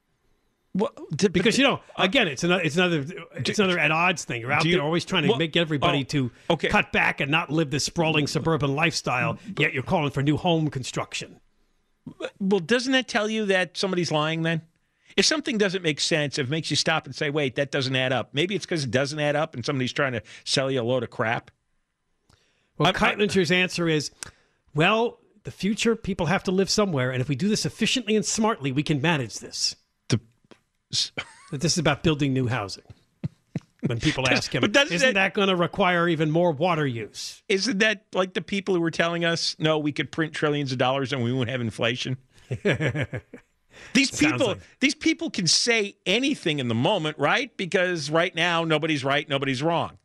Well, 0.72 0.92
because 1.32 1.58
you 1.58 1.64
know, 1.64 1.80
again, 1.96 2.28
it's 2.28 2.44
another, 2.44 2.62
it's 2.62 2.76
another, 2.76 3.04
it's 3.34 3.58
another 3.58 3.78
at 3.78 3.90
odds 3.90 4.24
thing. 4.24 4.40
You're 4.40 4.52
out 4.52 4.64
you, 4.64 4.74
there 4.74 4.82
always 4.82 5.04
trying 5.04 5.24
to 5.24 5.30
well, 5.30 5.38
make 5.38 5.56
everybody 5.56 6.00
oh, 6.00 6.04
to 6.04 6.30
okay. 6.50 6.68
cut 6.68 6.92
back 6.92 7.20
and 7.20 7.28
not 7.28 7.50
live 7.50 7.70
this 7.70 7.84
sprawling 7.84 8.28
suburban 8.28 8.76
lifestyle. 8.76 9.38
Yet 9.58 9.74
you're 9.74 9.82
calling 9.82 10.12
for 10.12 10.22
new 10.22 10.36
home 10.36 10.70
construction. 10.70 11.40
Well, 12.38 12.60
doesn't 12.60 12.92
that 12.92 13.08
tell 13.08 13.28
you 13.28 13.46
that 13.46 13.76
somebody's 13.76 14.12
lying? 14.12 14.42
Then, 14.42 14.62
if 15.16 15.24
something 15.24 15.58
doesn't 15.58 15.82
make 15.82 15.98
sense, 15.98 16.38
if 16.38 16.46
it 16.46 16.50
makes 16.50 16.70
you 16.70 16.76
stop 16.76 17.04
and 17.04 17.14
say, 17.16 17.30
"Wait, 17.30 17.56
that 17.56 17.72
doesn't 17.72 17.96
add 17.96 18.12
up," 18.12 18.30
maybe 18.32 18.54
it's 18.54 18.64
because 18.64 18.84
it 18.84 18.92
doesn't 18.92 19.18
add 19.18 19.34
up, 19.34 19.54
and 19.54 19.64
somebody's 19.64 19.92
trying 19.92 20.12
to 20.12 20.22
sell 20.44 20.70
you 20.70 20.80
a 20.80 20.84
load 20.84 21.02
of 21.02 21.10
crap. 21.10 21.50
Well, 22.78 22.92
Kightlinger's 22.94 23.50
answer 23.50 23.88
is, 23.88 24.10
well, 24.74 25.18
the 25.44 25.50
future 25.50 25.96
people 25.96 26.26
have 26.26 26.42
to 26.44 26.50
live 26.50 26.70
somewhere, 26.70 27.10
and 27.10 27.20
if 27.20 27.28
we 27.28 27.36
do 27.36 27.48
this 27.48 27.64
efficiently 27.64 28.16
and 28.16 28.24
smartly, 28.24 28.72
we 28.72 28.82
can 28.82 29.00
manage 29.00 29.38
this 29.38 29.76
that 31.50 31.60
this 31.60 31.72
is 31.72 31.78
about 31.78 32.02
building 32.02 32.32
new 32.32 32.46
housing. 32.46 32.84
When 33.86 33.98
people 33.98 34.28
ask 34.30 34.54
him, 34.54 34.64
isn't 34.64 35.00
that, 35.00 35.14
that 35.14 35.34
going 35.34 35.48
to 35.48 35.56
require 35.56 36.08
even 36.08 36.30
more 36.30 36.52
water 36.52 36.86
use? 36.86 37.42
Isn't 37.48 37.78
that 37.78 38.04
like 38.14 38.34
the 38.34 38.42
people 38.42 38.74
who 38.74 38.80
were 38.80 38.90
telling 38.90 39.24
us, 39.24 39.56
no, 39.58 39.78
we 39.78 39.92
could 39.92 40.12
print 40.12 40.32
trillions 40.32 40.72
of 40.72 40.78
dollars 40.78 41.12
and 41.12 41.22
we 41.22 41.32
won't 41.32 41.48
have 41.48 41.60
inflation? 41.60 42.16
these 43.94 44.10
people, 44.10 44.48
like... 44.48 44.60
these 44.80 44.94
people 44.94 45.30
can 45.30 45.46
say 45.46 45.96
anything 46.04 46.58
in 46.58 46.68
the 46.68 46.74
moment, 46.74 47.18
right? 47.18 47.56
Because 47.56 48.10
right 48.10 48.34
now 48.34 48.64
nobody's 48.64 49.04
right, 49.04 49.28
nobody's 49.28 49.62
wrong. 49.62 49.98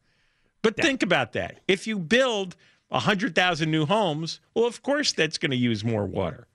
But 0.62 0.76
yeah. 0.78 0.86
think 0.86 1.04
about 1.04 1.34
that. 1.34 1.60
If 1.68 1.86
you 1.86 2.00
build 2.00 2.56
100,000 2.90 3.70
new 3.70 3.86
homes, 3.86 4.40
well, 4.54 4.66
of 4.66 4.82
course 4.84 5.14
that's 5.14 5.38
going 5.38 5.52
to 5.52 5.58
use 5.58 5.84
more 5.84 6.06
water. 6.06 6.48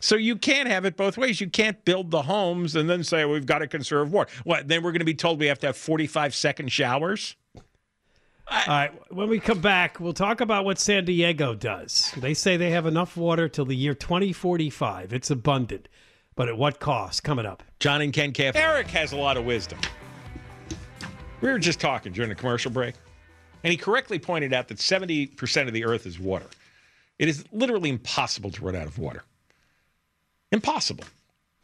So 0.00 0.16
you 0.16 0.36
can't 0.36 0.68
have 0.68 0.84
it 0.84 0.96
both 0.96 1.16
ways. 1.16 1.40
You 1.40 1.48
can't 1.48 1.82
build 1.84 2.10
the 2.10 2.22
homes 2.22 2.76
and 2.76 2.88
then 2.88 3.02
say 3.02 3.24
well, 3.24 3.34
we've 3.34 3.46
got 3.46 3.60
to 3.60 3.66
conserve 3.66 4.12
water. 4.12 4.30
What? 4.44 4.68
Then 4.68 4.82
we're 4.82 4.92
going 4.92 5.00
to 5.00 5.06
be 5.06 5.14
told 5.14 5.40
we 5.40 5.46
have 5.46 5.58
to 5.60 5.68
have 5.68 5.76
45 5.76 6.34
second 6.34 6.70
showers? 6.70 7.36
I, 8.48 8.60
All 8.60 8.66
right. 8.68 9.12
When 9.12 9.28
we 9.28 9.40
come 9.40 9.60
back, 9.60 9.98
we'll 9.98 10.12
talk 10.12 10.40
about 10.40 10.64
what 10.64 10.78
San 10.78 11.04
Diego 11.04 11.54
does. 11.54 12.12
They 12.16 12.34
say 12.34 12.56
they 12.56 12.70
have 12.70 12.86
enough 12.86 13.16
water 13.16 13.48
till 13.48 13.64
the 13.64 13.74
year 13.74 13.94
2045. 13.94 15.12
It's 15.12 15.30
abundant. 15.30 15.88
But 16.36 16.48
at 16.48 16.58
what 16.58 16.78
cost? 16.78 17.24
Coming 17.24 17.46
up. 17.46 17.62
John 17.80 18.02
and 18.02 18.12
Ken 18.12 18.32
KFI. 18.32 18.54
Eric 18.54 18.88
has 18.88 19.12
a 19.12 19.16
lot 19.16 19.38
of 19.38 19.46
wisdom. 19.46 19.78
We 21.40 21.48
were 21.48 21.58
just 21.58 21.80
talking 21.80 22.12
during 22.12 22.28
the 22.28 22.34
commercial 22.34 22.70
break, 22.70 22.94
and 23.62 23.70
he 23.70 23.76
correctly 23.76 24.18
pointed 24.18 24.52
out 24.52 24.68
that 24.68 24.78
70% 24.78 25.66
of 25.66 25.72
the 25.72 25.84
earth 25.84 26.06
is 26.06 26.18
water. 26.18 26.46
It 27.18 27.28
is 27.28 27.44
literally 27.52 27.90
impossible 27.90 28.50
to 28.50 28.64
run 28.64 28.76
out 28.76 28.86
of 28.86 28.98
water. 28.98 29.22
Impossible. 30.52 31.04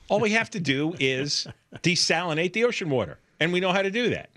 All 0.09 0.21
we 0.21 0.33
have 0.33 0.51
to 0.51 0.61
do 0.61 0.95
is 1.01 1.47
desalinate 1.83 2.53
the 2.53 2.65
ocean 2.65 2.91
water, 2.91 3.19
and 3.41 3.53
we 3.53 3.61
know 3.61 3.73
how 3.73 3.83
to 3.83 3.91
do 3.91 4.11
that. 4.11 4.31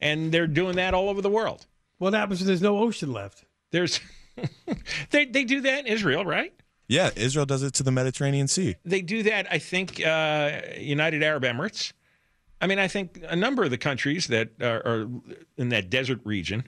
And 0.00 0.32
they're 0.32 0.46
doing 0.46 0.76
that 0.76 0.94
all 0.94 1.08
over 1.08 1.22
the 1.22 1.30
world. 1.30 1.66
What 1.98 2.12
happens 2.12 2.40
if 2.40 2.46
there's 2.46 2.62
no 2.62 2.78
ocean 2.78 3.12
left? 3.12 3.44
There's 3.70 4.00
they 5.10 5.24
they 5.24 5.44
do 5.44 5.60
that 5.62 5.80
in 5.80 5.86
Israel, 5.86 6.24
right? 6.24 6.52
Yeah, 6.88 7.10
Israel 7.16 7.46
does 7.46 7.62
it 7.62 7.72
to 7.74 7.82
the 7.82 7.90
Mediterranean 7.90 8.48
Sea. 8.48 8.76
They 8.84 9.00
do 9.00 9.22
that, 9.22 9.50
I 9.50 9.58
think, 9.58 10.04
uh, 10.04 10.60
United 10.76 11.22
Arab 11.22 11.44
Emirates. 11.44 11.92
I 12.60 12.66
mean, 12.66 12.78
I 12.78 12.88
think 12.88 13.22
a 13.26 13.36
number 13.36 13.64
of 13.64 13.70
the 13.70 13.78
countries 13.78 14.26
that 14.26 14.50
are, 14.60 14.82
are 14.86 15.08
in 15.56 15.70
that 15.70 15.88
desert 15.88 16.20
region 16.24 16.64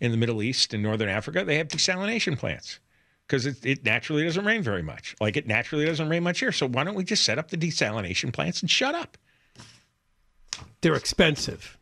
in 0.00 0.10
the 0.10 0.16
Middle 0.16 0.42
East 0.42 0.72
and 0.74 0.82
Northern 0.82 1.08
Africa, 1.08 1.44
they 1.44 1.56
have 1.56 1.68
desalination 1.68 2.38
plants 2.38 2.78
because 3.26 3.46
it, 3.46 3.64
it, 3.64 3.84
naturally 3.84 4.24
doesn't 4.24 4.44
rain 4.44 4.62
very 4.62 4.82
much. 4.82 5.14
Like 5.20 5.36
it 5.36 5.46
naturally 5.46 5.84
doesn't 5.84 6.08
rain 6.08 6.22
much 6.22 6.40
here. 6.40 6.52
So 6.52 6.66
why 6.66 6.84
don't 6.84 6.94
we 6.94 7.04
just 7.04 7.24
set 7.24 7.38
up 7.38 7.50
the 7.50 7.56
desalination 7.56 8.32
plants 8.32 8.60
and 8.60 8.70
shut 8.70 8.94
up? 8.94 9.16
They're 10.80 10.94
expensive. 10.94 11.76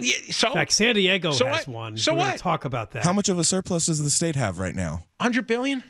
Yeah, 0.00 0.16
so, 0.30 0.48
In 0.48 0.54
fact, 0.54 0.72
San 0.72 0.96
Diego 0.96 1.30
so 1.30 1.46
has 1.46 1.68
what? 1.68 1.74
one. 1.74 1.96
So 1.98 2.12
We're 2.12 2.20
what? 2.20 2.38
Talk 2.38 2.64
about 2.64 2.90
that. 2.92 3.04
How 3.04 3.12
much 3.12 3.28
of 3.28 3.38
a 3.38 3.44
surplus 3.44 3.86
does 3.86 4.02
the 4.02 4.10
state 4.10 4.34
have 4.34 4.58
right 4.58 4.74
now? 4.74 5.04
Hundred 5.20 5.46
billion. 5.46 5.84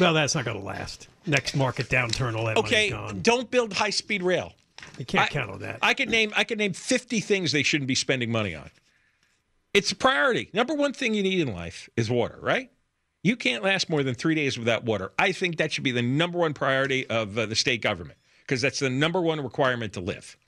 Well, 0.00 0.14
that's 0.14 0.34
not 0.34 0.44
going 0.44 0.58
to 0.58 0.64
last. 0.64 1.08
Next 1.26 1.54
market 1.54 1.88
downturn, 1.88 2.36
all 2.36 2.46
that 2.46 2.56
okay, 2.56 2.90
gone. 2.90 3.20
don't 3.20 3.50
build 3.50 3.72
high 3.72 3.90
speed 3.90 4.22
rail. 4.22 4.52
You 4.98 5.04
can't 5.04 5.24
I, 5.24 5.28
count 5.28 5.50
on 5.50 5.60
that. 5.60 5.80
I 5.82 5.92
could 5.92 6.08
name 6.08 6.32
I 6.36 6.44
could 6.44 6.58
name 6.58 6.72
fifty 6.72 7.20
things 7.20 7.52
they 7.52 7.62
shouldn't 7.62 7.88
be 7.88 7.94
spending 7.94 8.30
money 8.30 8.54
on. 8.54 8.70
It's 9.76 9.92
a 9.92 9.94
priority. 9.94 10.48
Number 10.54 10.72
one 10.72 10.94
thing 10.94 11.12
you 11.12 11.22
need 11.22 11.38
in 11.38 11.52
life 11.52 11.90
is 11.98 12.08
water, 12.08 12.38
right? 12.40 12.70
You 13.22 13.36
can't 13.36 13.62
last 13.62 13.90
more 13.90 14.02
than 14.02 14.14
three 14.14 14.34
days 14.34 14.58
without 14.58 14.84
water. 14.84 15.12
I 15.18 15.32
think 15.32 15.58
that 15.58 15.70
should 15.70 15.84
be 15.84 15.90
the 15.90 16.00
number 16.00 16.38
one 16.38 16.54
priority 16.54 17.06
of 17.10 17.36
uh, 17.36 17.44
the 17.44 17.54
state 17.54 17.82
government 17.82 18.18
because 18.40 18.62
that's 18.62 18.78
the 18.78 18.88
number 18.88 19.20
one 19.20 19.38
requirement 19.38 19.92
to 19.92 20.00
live. 20.00 20.38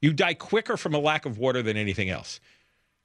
You 0.00 0.12
die 0.12 0.34
quicker 0.34 0.76
from 0.76 0.94
a 0.94 1.00
lack 1.00 1.26
of 1.26 1.36
water 1.36 1.62
than 1.62 1.76
anything 1.76 2.10
else. 2.10 2.38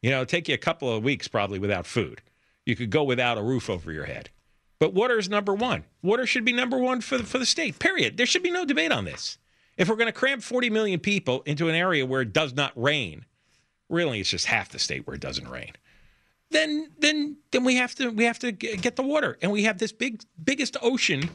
You 0.03 0.11
know, 0.11 0.23
take 0.23 0.47
you 0.47 0.53
a 0.53 0.59
couple 0.59 0.95
of 0.95 1.03
weeks 1.03 1.27
probably 1.27 1.57
without 1.57 1.87
food. 1.87 2.21
You 2.67 2.75
could 2.75 2.91
go 2.91 3.03
without 3.03 3.39
a 3.39 3.43
roof 3.43 3.67
over 3.67 3.91
your 3.91 4.05
head. 4.05 4.29
But 4.77 4.93
water 4.93 5.17
is 5.17 5.29
number 5.29 5.55
one. 5.55 5.85
Water 6.03 6.27
should 6.27 6.45
be 6.45 6.53
number 6.53 6.77
one 6.77 7.01
for 7.01 7.17
the, 7.17 7.23
for 7.23 7.39
the 7.39 7.45
state, 7.47 7.79
period. 7.79 8.17
There 8.17 8.27
should 8.27 8.43
be 8.43 8.51
no 8.51 8.65
debate 8.65 8.91
on 8.91 9.05
this. 9.05 9.39
If 9.77 9.89
we're 9.89 9.95
going 9.95 10.05
to 10.05 10.13
cram 10.13 10.41
40 10.41 10.69
million 10.69 10.99
people 10.99 11.41
into 11.47 11.69
an 11.69 11.75
area 11.75 12.05
where 12.05 12.21
it 12.21 12.33
does 12.33 12.53
not 12.53 12.71
rain, 12.75 13.25
really 13.89 14.19
it's 14.19 14.29
just 14.29 14.45
half 14.45 14.69
the 14.69 14.79
state 14.79 15.05
where 15.05 15.15
it 15.15 15.21
doesn't 15.21 15.47
rain 15.47 15.73
then 16.51 16.91
then 16.99 17.37
then 17.51 17.63
we 17.63 17.75
have 17.75 17.95
to 17.95 18.09
we 18.09 18.23
have 18.25 18.39
to 18.39 18.51
get 18.51 18.95
the 18.95 19.03
water, 19.03 19.37
and 19.41 19.51
we 19.51 19.63
have 19.63 19.77
this 19.77 19.91
big 19.91 20.21
biggest 20.41 20.77
ocean 20.81 21.29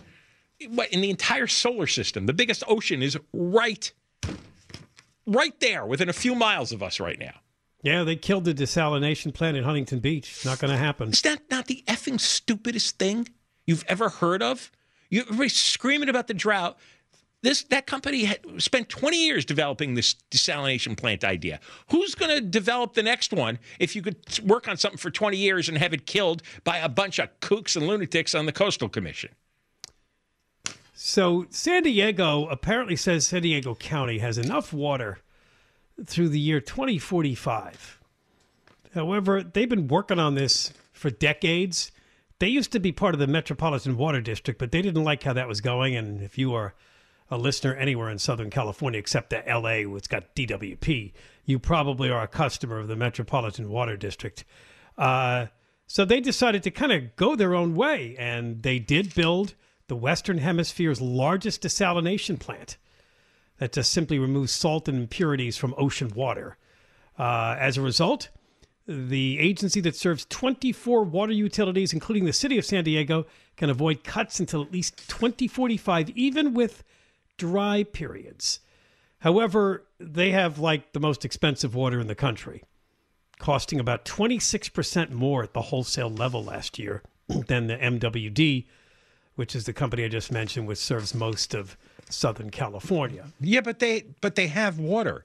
in 0.58 1.00
the 1.00 1.10
entire 1.10 1.46
solar 1.46 1.86
system. 1.86 2.26
The 2.26 2.32
biggest 2.32 2.62
ocean 2.66 3.02
is 3.02 3.18
right 3.32 3.92
right 5.26 5.58
there, 5.60 5.84
within 5.84 6.08
a 6.08 6.12
few 6.12 6.34
miles 6.34 6.72
of 6.72 6.82
us 6.82 7.00
right 7.00 7.18
now. 7.18 7.34
Yeah, 7.82 8.04
they 8.04 8.16
killed 8.16 8.44
the 8.44 8.54
desalination 8.54 9.32
plant 9.32 9.56
in 9.56 9.64
Huntington 9.64 10.00
Beach. 10.00 10.30
It's 10.30 10.44
not 10.44 10.58
going 10.58 10.70
to 10.70 10.76
happen. 10.76 11.10
Is 11.10 11.22
that 11.22 11.42
not 11.50 11.66
the 11.66 11.82
effing 11.86 12.20
stupidest 12.20 12.98
thing 12.98 13.28
you've 13.66 13.84
ever 13.88 14.10
heard 14.10 14.42
of? 14.42 14.70
You 15.08 15.22
everybody's 15.22 15.56
screaming 15.56 16.08
about 16.08 16.28
the 16.28 16.34
drought. 16.34 16.78
This 17.42 17.62
that 17.64 17.86
company 17.86 18.24
had 18.24 18.40
spent 18.58 18.90
20 18.90 19.16
years 19.16 19.44
developing 19.44 19.94
this 19.94 20.14
desalination 20.30 20.96
plant 20.96 21.24
idea. 21.24 21.58
Who's 21.90 22.14
going 22.14 22.30
to 22.30 22.40
develop 22.40 22.94
the 22.94 23.02
next 23.02 23.32
one 23.32 23.58
if 23.78 23.96
you 23.96 24.02
could 24.02 24.18
work 24.44 24.68
on 24.68 24.76
something 24.76 24.98
for 24.98 25.10
20 25.10 25.38
years 25.38 25.68
and 25.68 25.78
have 25.78 25.94
it 25.94 26.06
killed 26.06 26.42
by 26.64 26.78
a 26.78 26.88
bunch 26.88 27.18
of 27.18 27.28
kooks 27.40 27.76
and 27.76 27.86
lunatics 27.86 28.34
on 28.34 28.44
the 28.44 28.52
Coastal 28.52 28.90
Commission? 28.90 29.30
So 30.92 31.46
San 31.48 31.84
Diego 31.84 32.46
apparently 32.48 32.94
says 32.94 33.26
San 33.26 33.40
Diego 33.40 33.74
County 33.74 34.18
has 34.18 34.36
enough 34.36 34.70
water 34.70 35.20
through 36.04 36.28
the 36.28 36.38
year 36.38 36.60
2045. 36.60 38.00
However, 38.94 39.42
they've 39.42 39.68
been 39.68 39.88
working 39.88 40.18
on 40.18 40.34
this 40.34 40.74
for 40.92 41.08
decades. 41.08 41.90
They 42.38 42.48
used 42.48 42.72
to 42.72 42.80
be 42.80 42.92
part 42.92 43.14
of 43.14 43.20
the 43.20 43.26
Metropolitan 43.26 43.96
Water 43.96 44.20
District, 44.20 44.58
but 44.58 44.72
they 44.72 44.82
didn't 44.82 45.04
like 45.04 45.22
how 45.22 45.32
that 45.32 45.48
was 45.48 45.62
going. 45.62 45.96
And 45.96 46.20
if 46.20 46.36
you 46.36 46.52
are 46.52 46.74
a 47.30 47.38
listener 47.38 47.74
anywhere 47.74 48.10
in 48.10 48.18
Southern 48.18 48.50
California 48.50 48.98
except 48.98 49.30
the 49.30 49.42
LA, 49.46 49.88
which 49.88 50.08
got 50.08 50.34
DWP, 50.34 51.12
you 51.44 51.58
probably 51.58 52.10
are 52.10 52.22
a 52.22 52.28
customer 52.28 52.78
of 52.78 52.88
the 52.88 52.96
Metropolitan 52.96 53.68
Water 53.68 53.96
District. 53.96 54.44
Uh, 54.98 55.46
so 55.86 56.04
they 56.04 56.20
decided 56.20 56.62
to 56.64 56.70
kind 56.70 56.92
of 56.92 57.16
go 57.16 57.34
their 57.34 57.54
own 57.54 57.74
way, 57.74 58.14
and 58.18 58.62
they 58.62 58.78
did 58.78 59.14
build 59.14 59.54
the 59.88 59.96
Western 59.96 60.38
Hemisphere's 60.38 61.00
largest 61.00 61.62
desalination 61.62 62.38
plant 62.38 62.76
that 63.58 63.72
just 63.72 63.92
simply 63.92 64.18
removes 64.18 64.52
salt 64.52 64.88
and 64.88 64.98
impurities 64.98 65.56
from 65.56 65.74
ocean 65.76 66.10
water. 66.14 66.56
Uh, 67.18 67.56
as 67.58 67.76
a 67.76 67.82
result, 67.82 68.28
the 68.86 69.38
agency 69.38 69.80
that 69.80 69.94
serves 69.94 70.24
24 70.26 71.04
water 71.04 71.32
utilities, 71.32 71.92
including 71.92 72.24
the 72.24 72.32
city 72.32 72.56
of 72.56 72.64
San 72.64 72.84
Diego, 72.84 73.26
can 73.56 73.68
avoid 73.68 74.02
cuts 74.02 74.40
until 74.40 74.62
at 74.62 74.72
least 74.72 74.96
2045, 75.08 76.10
even 76.10 76.54
with 76.54 76.82
dry 77.40 77.82
periods. 77.84 78.60
However, 79.20 79.84
they 79.98 80.30
have 80.30 80.58
like 80.58 80.92
the 80.92 81.00
most 81.00 81.24
expensive 81.24 81.74
water 81.74 81.98
in 81.98 82.06
the 82.06 82.14
country, 82.14 82.62
costing 83.38 83.80
about 83.80 84.04
26% 84.04 85.10
more 85.10 85.42
at 85.42 85.54
the 85.54 85.62
wholesale 85.62 86.10
level 86.10 86.44
last 86.44 86.78
year 86.78 87.02
than 87.28 87.66
the 87.66 87.78
MWD, 87.78 88.66
which 89.36 89.56
is 89.56 89.64
the 89.64 89.72
company 89.72 90.04
I 90.04 90.08
just 90.08 90.30
mentioned, 90.30 90.66
which 90.66 90.78
serves 90.78 91.14
most 91.14 91.54
of 91.54 91.78
Southern 92.10 92.50
California. 92.50 93.24
Yeah, 93.40 93.62
but 93.62 93.78
they 93.78 94.04
but 94.20 94.34
they 94.34 94.48
have 94.48 94.78
water. 94.78 95.24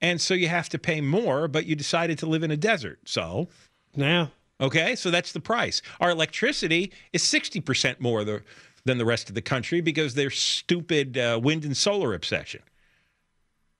And 0.00 0.20
so 0.20 0.32
you 0.32 0.46
have 0.46 0.68
to 0.68 0.78
pay 0.78 1.00
more, 1.00 1.48
but 1.48 1.66
you 1.66 1.74
decided 1.74 2.18
to 2.20 2.26
live 2.26 2.42
in 2.44 2.50
a 2.50 2.56
desert. 2.56 3.00
So, 3.04 3.48
yeah. 3.94 4.28
Okay, 4.60 4.94
so 4.94 5.10
that's 5.10 5.32
the 5.32 5.40
price. 5.40 5.82
Our 6.00 6.10
electricity 6.10 6.92
is 7.12 7.22
60% 7.22 7.98
more 7.98 8.24
the, 8.24 8.42
than 8.84 8.98
the 8.98 9.04
rest 9.04 9.28
of 9.28 9.34
the 9.34 9.42
country 9.42 9.80
because 9.80 10.14
their 10.14 10.30
stupid 10.30 11.18
uh, 11.18 11.38
wind 11.42 11.64
and 11.64 11.76
solar 11.76 12.14
obsession. 12.14 12.62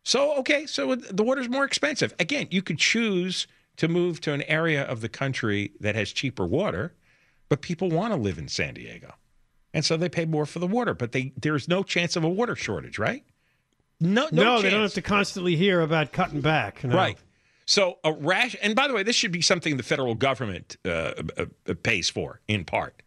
So, 0.03 0.37
okay, 0.39 0.67
so 0.67 0.95
the 0.95 1.23
water's 1.23 1.49
more 1.49 1.65
expensive. 1.65 2.15
Again, 2.19 2.49
you 2.51 2.63
could 2.63 2.79
choose 2.79 3.47
to 3.77 3.89
move 3.89 4.21
to 4.23 4.33
an 4.33 4.43
area 4.43 4.83
of 4.83 5.01
the 5.01 5.09
country 5.09 5.73
that 5.81 5.95
has 5.95 6.13
cheaper 6.13 6.47
water, 6.47 6.95
but 7.49 7.61
people 7.61 7.91
want 7.91 8.13
to 8.13 8.19
live 8.19 8.39
in 8.39 8.49
San 8.49 8.75
Diego. 8.75 9.15
And 9.73 9.85
so 9.85 9.97
they 9.97 10.09
pay 10.09 10.25
more 10.25 10.47
for 10.47 10.59
the 10.59 10.67
water, 10.67 10.95
but 10.95 11.13
they 11.13 11.33
there's 11.37 11.69
no 11.69 11.83
chance 11.83 12.17
of 12.17 12.25
a 12.25 12.29
water 12.29 12.57
shortage, 12.57 12.99
right? 12.99 13.25
No, 14.01 14.29
no, 14.33 14.43
no 14.43 14.63
they 14.63 14.71
don't 14.71 14.83
have 14.83 14.95
to 14.95 15.03
constantly 15.03 15.55
hear 15.55 15.81
about 15.81 16.13
cutting 16.13 16.41
back. 16.41 16.83
No. 16.83 16.97
Right. 16.97 17.19
So 17.67 17.99
a 18.03 18.13
rash, 18.13 18.57
and 18.63 18.75
by 18.75 18.89
the 18.89 18.95
way, 18.95 19.05
this 19.05 19.15
should 19.15 19.31
be 19.31 19.43
something 19.43 19.77
the 19.77 19.85
federal 19.85 20.17
government 20.17 20.77
uh, 20.85 21.13
uh, 21.37 21.45
pays 21.83 22.11
for 22.11 22.41
in 22.49 22.65
part, 22.65 23.03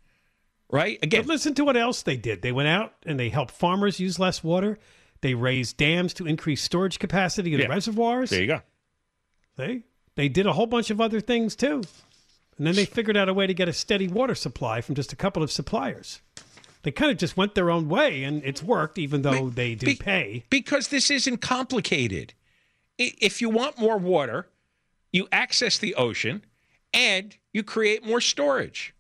right? 0.74 1.00
Again, 1.04 1.22
but 1.22 1.28
listen 1.30 1.54
to 1.56 1.64
what 1.66 1.78
else 1.78 2.02
they 2.04 2.18
did. 2.18 2.42
They 2.42 2.52
went 2.52 2.68
out 2.68 2.94
and 3.06 3.20
they 3.20 3.30
helped 3.30 3.52
farmers 3.52 4.00
use 4.00 4.20
less 4.20 4.44
water. 4.44 4.78
They 5.22 5.36
raised 5.36 5.78
dams 5.78 6.14
to 6.16 6.28
increase 6.28 6.62
storage 6.62 7.00
capacity 7.00 7.54
in 7.54 7.62
Yeah. 7.62 7.68
reservoirs. 7.68 8.30
there 8.32 8.42
you 8.42 8.48
go. 8.48 8.62
They 9.56 9.84
they 10.16 10.28
did 10.30 10.46
a 10.46 10.54
whole 10.54 10.68
bunch 10.68 10.90
of 10.90 11.00
other 11.00 11.22
things 11.22 11.56
too, 11.56 11.84
and 12.58 12.68
then 12.68 12.76
they 12.76 12.86
figured 12.86 13.16
out 13.18 13.30
a 13.30 13.34
way 13.34 13.48
to 13.48 13.54
get 13.54 13.70
a 13.70 13.74
steady 13.74 14.08
water 14.08 14.36
supply 14.36 14.82
from 14.82 14.96
just 14.96 15.14
a 15.14 15.16
couple 15.16 15.42
of 15.42 15.52
suppliers. 15.52 16.22
They 16.84 16.92
kind 16.92 17.10
of 17.12 17.18
just 17.18 17.38
went 17.38 17.56
their 17.56 17.72
own 17.72 17.88
way, 17.88 18.24
and 18.24 18.44
it's 18.44 18.62
worked, 18.62 18.98
even 18.98 19.22
though 19.22 19.50
they 19.50 19.74
do 19.76 19.86
Be- 19.86 19.96
pay. 19.96 20.44
because 20.50 20.90
this 20.90 21.10
isn't 21.10 21.38
complicated. 21.38 22.34
If 22.98 23.42
you 23.42 23.50
want 23.50 23.78
more 23.80 23.98
water, 23.98 24.50
you 25.12 25.28
access 25.32 25.78
the 25.78 25.96
ocean 25.96 26.44
and 26.94 27.36
you 27.54 27.64
create 27.64 28.04
more 28.06 28.20
storage, 28.22 28.94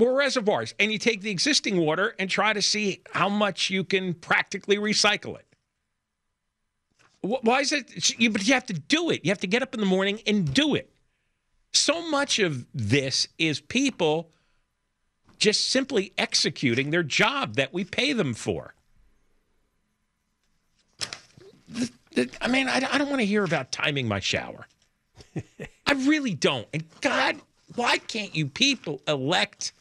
more 0.00 0.14
reservoirs, 0.16 0.74
and 0.80 0.90
you 0.90 0.98
take 0.98 1.20
the 1.20 1.30
existing 1.30 1.76
water 1.76 2.14
and 2.18 2.28
try 2.30 2.52
to 2.52 2.62
see 2.62 3.02
how 3.12 3.28
much 3.28 3.68
you 3.70 3.84
can 3.84 4.14
practically 4.14 4.76
recycle 4.78 5.38
it. 5.38 5.46
Why 7.20 7.60
is 7.60 7.70
it? 7.72 8.18
you- 8.18 8.30
But 8.30 8.46
you 8.48 8.54
have 8.54 8.66
to 8.66 8.72
do 8.72 9.10
it. 9.10 9.24
You 9.24 9.30
have 9.30 9.40
to 9.40 9.46
get 9.46 9.62
up 9.62 9.74
in 9.74 9.80
the 9.80 9.86
morning 9.86 10.20
and 10.26 10.52
do 10.52 10.74
it. 10.74 10.90
So 11.72 12.08
much 12.10 12.38
of 12.38 12.66
this 12.74 13.28
is 13.38 13.60
people 13.60 14.30
just 15.38 15.68
simply 15.68 16.12
executing 16.18 16.90
their 16.90 17.02
job 17.02 17.54
that 17.56 17.72
we 17.72 17.84
pay 17.84 18.12
them 18.14 18.32
for. 18.34 18.74
The- 21.68 21.90
the- 22.12 22.30
I 22.40 22.48
mean, 22.48 22.68
I, 22.68 22.76
I 22.90 22.98
don't 22.98 23.08
want 23.10 23.20
to 23.20 23.26
hear 23.26 23.44
about 23.44 23.70
timing 23.70 24.08
my 24.08 24.20
shower. 24.20 24.66
I 25.86 25.92
really 25.92 26.34
don't. 26.34 26.66
And 26.72 26.84
God, 27.02 27.36
why 27.74 27.98
can't 27.98 28.34
you 28.34 28.46
people 28.46 29.00
elect 29.06 29.72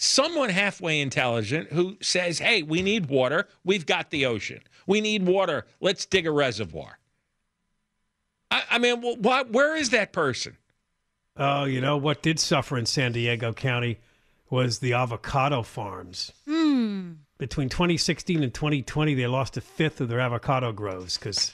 someone 0.00 0.48
halfway 0.50 1.00
intelligent 1.00 1.72
who 1.72 1.96
says, 2.00 2.38
hey, 2.38 2.62
we 2.62 2.82
need 2.82 3.06
water. 3.06 3.48
We've 3.64 3.84
got 3.86 4.10
the 4.10 4.26
ocean. 4.26 4.60
We 4.86 5.00
need 5.00 5.26
water. 5.26 5.66
Let's 5.80 6.06
dig 6.06 6.26
a 6.26 6.30
reservoir. 6.30 6.98
I, 8.50 8.62
I 8.72 8.78
mean, 8.78 9.02
wh- 9.02 9.20
what, 9.20 9.50
where 9.50 9.76
is 9.76 9.90
that 9.90 10.12
person? 10.12 10.56
Oh, 11.36 11.64
you 11.64 11.80
know 11.80 11.96
what 11.96 12.22
did 12.22 12.40
suffer 12.40 12.78
in 12.78 12.86
San 12.86 13.12
Diego 13.12 13.52
County 13.52 13.98
was 14.50 14.78
the 14.78 14.94
avocado 14.94 15.62
farms. 15.62 16.32
Hmm. 16.46 17.12
Between 17.36 17.68
2016 17.68 18.42
and 18.42 18.52
2020, 18.52 19.14
they 19.14 19.26
lost 19.26 19.56
a 19.56 19.60
fifth 19.60 20.00
of 20.00 20.08
their 20.08 20.18
avocado 20.20 20.72
groves 20.72 21.16
because 21.18 21.52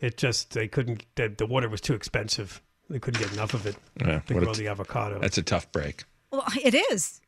it 0.00 0.18
just 0.18 0.50
they 0.52 0.68
couldn't. 0.68 1.04
The, 1.14 1.28
the 1.28 1.46
water 1.46 1.68
was 1.70 1.80
too 1.80 1.94
expensive. 1.94 2.60
They 2.90 2.98
couldn't 2.98 3.22
get 3.22 3.32
enough 3.32 3.54
of 3.54 3.64
it 3.66 3.76
Yeah, 3.98 4.18
to 4.20 4.34
grow 4.34 4.52
t- 4.52 4.64
the 4.64 4.68
avocado. 4.68 5.18
That's 5.20 5.38
a 5.38 5.42
tough 5.42 5.72
break. 5.72 6.04
Well, 6.32 6.46
it 6.64 6.74
is. 6.90 7.20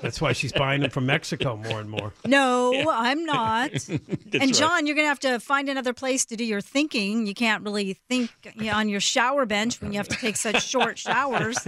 That's 0.00 0.20
why 0.20 0.32
she's 0.32 0.52
buying 0.52 0.80
them 0.80 0.90
from 0.90 1.06
Mexico 1.06 1.56
more 1.56 1.78
and 1.78 1.88
more. 1.88 2.12
No, 2.26 2.90
I'm 2.90 3.24
not. 3.24 3.70
and 3.88 4.00
right. 4.34 4.52
John, 4.52 4.86
you're 4.88 4.96
going 4.96 5.04
to 5.04 5.08
have 5.08 5.20
to 5.20 5.38
find 5.38 5.68
another 5.68 5.92
place 5.92 6.24
to 6.26 6.36
do 6.36 6.44
your 6.44 6.60
thinking. 6.60 7.26
You 7.28 7.34
can't 7.34 7.62
really 7.62 7.94
think 8.08 8.30
you 8.56 8.64
know, 8.64 8.72
on 8.72 8.88
your 8.88 8.98
shower 8.98 9.46
bench 9.46 9.80
when 9.80 9.92
you 9.92 9.98
have 9.98 10.08
to 10.08 10.16
take 10.16 10.36
such 10.36 10.66
short 10.66 10.98
showers. 10.98 11.56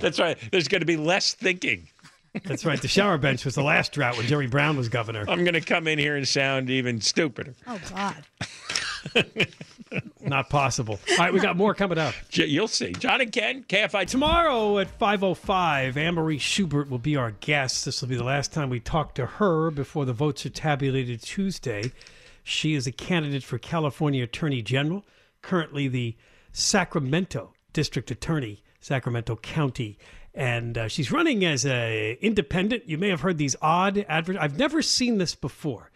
That's 0.00 0.20
right. 0.20 0.38
There's 0.52 0.68
going 0.68 0.82
to 0.82 0.86
be 0.86 0.96
less 0.96 1.34
thinking. 1.34 1.88
That's 2.44 2.64
right. 2.64 2.80
The 2.80 2.86
shower 2.86 3.18
bench 3.18 3.44
was 3.44 3.56
the 3.56 3.64
last 3.64 3.90
drought 3.90 4.16
when 4.16 4.26
Jerry 4.26 4.46
Brown 4.46 4.76
was 4.76 4.88
governor. 4.88 5.24
I'm 5.28 5.42
going 5.42 5.54
to 5.54 5.60
come 5.60 5.88
in 5.88 5.98
here 5.98 6.14
and 6.16 6.28
sound 6.28 6.70
even 6.70 7.00
stupider. 7.00 7.54
Oh 7.66 7.80
God. 7.90 8.24
Not 10.20 10.48
possible. 10.50 11.00
All 11.12 11.16
right, 11.18 11.32
we 11.32 11.40
got 11.40 11.56
more 11.56 11.74
coming 11.74 11.98
up. 11.98 12.14
You'll 12.32 12.68
see. 12.68 12.92
John 12.92 13.20
and 13.20 13.32
Ken, 13.32 13.64
KFI. 13.64 14.06
Tomorrow 14.06 14.78
at 14.78 14.98
5.05, 14.98 15.96
Anne-Marie 15.96 16.38
Schubert 16.38 16.88
will 16.88 16.98
be 16.98 17.16
our 17.16 17.32
guest. 17.32 17.84
This 17.84 18.00
will 18.00 18.08
be 18.08 18.16
the 18.16 18.24
last 18.24 18.52
time 18.52 18.70
we 18.70 18.80
talk 18.80 19.14
to 19.16 19.26
her 19.26 19.70
before 19.70 20.04
the 20.04 20.12
votes 20.12 20.46
are 20.46 20.50
tabulated 20.50 21.22
Tuesday. 21.22 21.92
She 22.42 22.74
is 22.74 22.86
a 22.86 22.92
candidate 22.92 23.42
for 23.42 23.58
California 23.58 24.24
Attorney 24.24 24.62
General, 24.62 25.04
currently 25.42 25.88
the 25.88 26.16
Sacramento 26.52 27.54
District 27.72 28.10
Attorney, 28.10 28.62
Sacramento 28.80 29.36
County. 29.36 29.98
And 30.34 30.78
uh, 30.78 30.88
she's 30.88 31.10
running 31.10 31.44
as 31.44 31.66
a 31.66 32.16
independent. 32.20 32.88
You 32.88 32.98
may 32.98 33.08
have 33.08 33.20
heard 33.20 33.38
these 33.38 33.56
odd 33.60 34.04
advert. 34.08 34.36
I've 34.36 34.58
never 34.58 34.82
seen 34.82 35.18
this 35.18 35.34
before. 35.34 35.90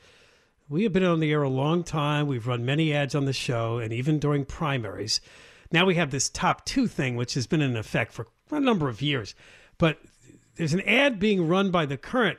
We 0.69 0.85
have 0.85 0.93
been 0.93 1.05
on 1.05 1.21
the 1.21 1.31
air 1.31 1.43
a 1.43 1.49
long 1.49 1.85
time. 1.85 2.27
We've 2.27 2.47
run 2.47 2.65
many 2.65 2.93
ads 2.95 3.15
on 3.15 3.27
the 3.27 3.33
show, 3.33 3.79
and 3.79 3.93
even 3.93 4.19
during 4.19 4.45
primaries. 4.45 5.21
Now 5.71 5.85
we 5.85 5.97
have 5.97 6.11
this 6.11 6.29
top 6.29 6.65
two 6.65 6.87
thing, 6.87 7.17
which 7.17 7.35
has 7.35 7.47
been 7.47 7.61
in 7.61 7.77
effect 7.77 8.13
for 8.13 8.29
a 8.51 8.61
number 8.61 8.89
of 8.89 9.03
years. 9.03 9.35
But 9.77 9.99
there's 10.57 10.73
an 10.73 10.81
ad 10.83 11.19
being 11.19 11.49
run 11.49 11.71
by 11.71 11.85
the 11.85 11.97
current 11.97 12.39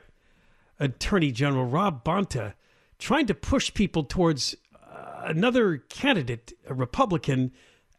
Attorney 0.80 1.30
General, 1.30 1.66
Rob 1.66 2.04
Bonta, 2.04 2.54
trying 2.98 3.26
to 3.26 3.34
push 3.34 3.72
people 3.72 4.04
towards 4.04 4.56
uh, 4.74 5.22
another 5.26 5.78
candidate, 5.88 6.52
a 6.66 6.74
Republican, 6.74 7.52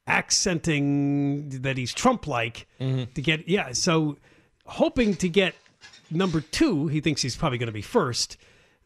accenting 0.08 1.50
that 1.62 1.78
he's 1.78 1.94
Trump 1.94 2.28
like 2.28 2.68
to 3.14 3.22
get, 3.22 3.48
yeah. 3.48 3.72
So 3.74 4.18
hoping 4.66 5.16
to 5.16 5.30
get 5.30 5.56
number 6.12 6.42
two, 6.42 6.88
he 6.88 7.00
thinks 7.00 7.22
he's 7.22 7.36
probably 7.36 7.58
going 7.58 7.68
to 7.68 7.74
be 7.74 7.82
first. 7.82 8.38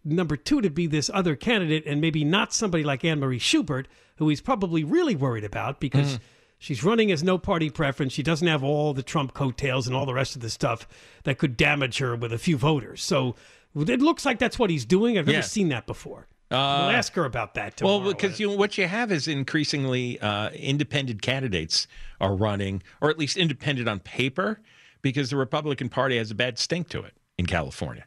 Number 0.04 0.36
two 0.36 0.62
to 0.62 0.70
be 0.70 0.88
this 0.88 1.10
other 1.14 1.36
candidate, 1.36 1.84
and 1.86 2.02
maybe 2.02 2.24
not 2.24 2.54
somebody 2.54 2.84
like 2.84 3.06
Anne 3.06 3.20
Marie 3.20 3.38
Schubert, 3.40 3.88
who 4.18 4.30
he's 4.30 4.42
probably 4.42 4.84
really 4.84 5.16
worried 5.16 5.44
about 5.44 5.80
because 5.80 6.20
she's 6.58 6.84
running 6.84 7.12
as 7.12 7.24
no 7.24 7.38
party 7.38 7.70
preference. 7.70 8.14
She 8.14 8.24
doesn't 8.24 8.48
have 8.48 8.64
all 8.64 8.94
the 8.94 9.04
Trump 9.04 9.34
coattails 9.34 9.86
and 9.88 9.96
all 9.96 10.06
the 10.06 10.14
rest 10.14 10.36
of 10.36 10.42
the 10.42 10.50
stuff 10.50 10.88
that 11.24 11.38
could 11.38 11.56
damage 11.56 12.00
her 12.00 12.16
with 12.16 12.34
a 12.34 12.38
few 12.40 12.58
voters. 12.58 13.02
So 13.04 13.36
It 13.74 14.02
looks 14.02 14.26
like 14.26 14.38
that's 14.38 14.60
what 14.60 14.70
he's 14.70 14.84
doing. 14.86 15.18
I've 15.18 15.26
never 15.28 15.38
Yeah. 15.38 15.42
seen 15.44 15.70
that 15.70 15.88
before. 15.88 16.28
Uh, 16.52 16.88
we'll 16.88 16.96
ask 16.98 17.14
her 17.14 17.24
about 17.24 17.54
that 17.54 17.82
Well, 17.82 18.02
because 18.02 18.38
you 18.38 18.50
know, 18.50 18.56
what 18.58 18.78
you 18.78 18.86
have 18.86 19.10
is 19.14 19.30
increasingly 19.30 20.20
uh, 20.20 20.50
independent 20.50 21.22
candidates 21.22 21.88
are 22.20 22.36
running, 22.36 22.84
or 23.00 23.10
at 23.10 23.18
least 23.18 23.38
independent 23.38 23.88
on 23.88 24.00
paper, 24.02 24.60
because 25.02 25.30
the 25.30 25.38
Republican 25.38 25.88
Party 25.88 26.18
has 26.18 26.30
a 26.32 26.36
bad 26.36 26.60
stink 26.60 26.90
to 26.90 27.00
it 27.02 27.14
in 27.38 27.46
California. 27.46 28.04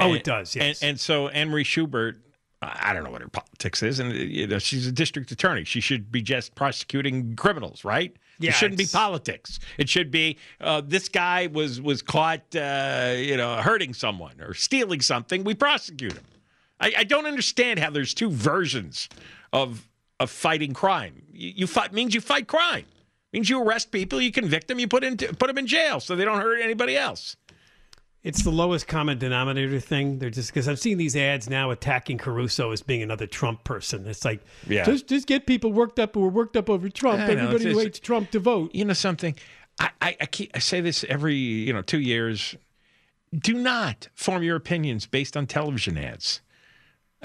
Oh, 0.00 0.14
it 0.14 0.24
does, 0.24 0.54
yes. 0.54 0.82
And, 0.82 0.90
and 0.90 1.00
so 1.00 1.28
Anne 1.28 1.50
Marie 1.50 1.64
Schubert, 1.64 2.16
I 2.62 2.92
don't 2.92 3.02
know 3.04 3.10
what 3.10 3.22
her 3.22 3.28
politics 3.28 3.82
is, 3.82 3.98
and 3.98 4.12
you 4.12 4.46
know 4.46 4.58
she's 4.58 4.86
a 4.86 4.92
district 4.92 5.32
attorney. 5.32 5.64
She 5.64 5.80
should 5.80 6.12
be 6.12 6.22
just 6.22 6.54
prosecuting 6.54 7.34
criminals, 7.34 7.84
right? 7.84 8.16
Yeah, 8.38 8.50
it 8.50 8.54
shouldn't 8.54 8.78
be 8.78 8.86
politics. 8.86 9.58
It 9.78 9.88
should 9.88 10.10
be 10.10 10.38
uh, 10.60 10.82
this 10.84 11.08
guy 11.08 11.48
was 11.48 11.80
was 11.80 12.02
caught, 12.02 12.54
uh, 12.54 13.14
you 13.16 13.36
know, 13.36 13.56
hurting 13.56 13.94
someone 13.94 14.40
or 14.40 14.54
stealing 14.54 15.00
something. 15.00 15.44
We 15.44 15.54
prosecute 15.54 16.12
him. 16.12 16.24
I, 16.80 16.92
I 16.98 17.04
don't 17.04 17.26
understand 17.26 17.78
how 17.78 17.90
there's 17.90 18.14
two 18.14 18.30
versions 18.30 19.08
of 19.52 19.88
of 20.20 20.30
fighting 20.30 20.72
crime. 20.72 21.22
You, 21.32 21.52
you 21.56 21.66
fight 21.66 21.92
means 21.92 22.14
you 22.14 22.20
fight 22.20 22.46
crime. 22.46 22.84
Means 23.32 23.48
you 23.48 23.62
arrest 23.62 23.92
people, 23.92 24.20
you 24.20 24.30
convict 24.30 24.68
them, 24.68 24.78
you 24.78 24.86
put 24.86 25.02
into 25.04 25.32
put 25.34 25.46
them 25.46 25.58
in 25.58 25.66
jail 25.66 26.00
so 26.00 26.14
they 26.14 26.24
don't 26.24 26.40
hurt 26.40 26.60
anybody 26.60 26.96
else. 26.96 27.36
It's 28.24 28.44
the 28.44 28.50
lowest 28.52 28.86
common 28.86 29.18
denominator 29.18 29.80
thing. 29.80 30.18
They're 30.20 30.30
just 30.30 30.50
because 30.50 30.68
I've 30.68 30.78
seen 30.78 30.96
these 30.96 31.16
ads 31.16 31.50
now 31.50 31.72
attacking 31.72 32.18
Caruso 32.18 32.70
as 32.70 32.80
being 32.80 33.02
another 33.02 33.26
Trump 33.26 33.64
person. 33.64 34.06
It's 34.06 34.24
like, 34.24 34.40
Yeah. 34.68 34.84
just 34.84 35.08
just 35.08 35.26
get 35.26 35.44
people 35.46 35.72
worked 35.72 35.98
up 35.98 36.14
who 36.14 36.24
are 36.24 36.28
worked 36.28 36.56
up 36.56 36.70
over 36.70 36.88
Trump. 36.88 37.18
Know, 37.18 37.24
Everybody 37.24 37.70
it's- 37.70 37.82
hates 37.82 37.98
Trump 37.98 38.30
to 38.30 38.38
vote. 38.38 38.72
You 38.74 38.84
know 38.84 38.92
something? 38.92 39.34
I, 39.80 39.90
I, 40.00 40.16
I, 40.20 40.26
keep, 40.26 40.52
I 40.54 40.60
say 40.60 40.80
this 40.80 41.04
every 41.08 41.34
you 41.34 41.72
know 41.72 41.82
two 41.82 41.98
years. 42.00 42.54
Do 43.36 43.54
not 43.54 44.08
form 44.14 44.42
your 44.42 44.56
opinions 44.56 45.06
based 45.06 45.36
on 45.36 45.46
television 45.46 45.96
ads. 45.98 46.42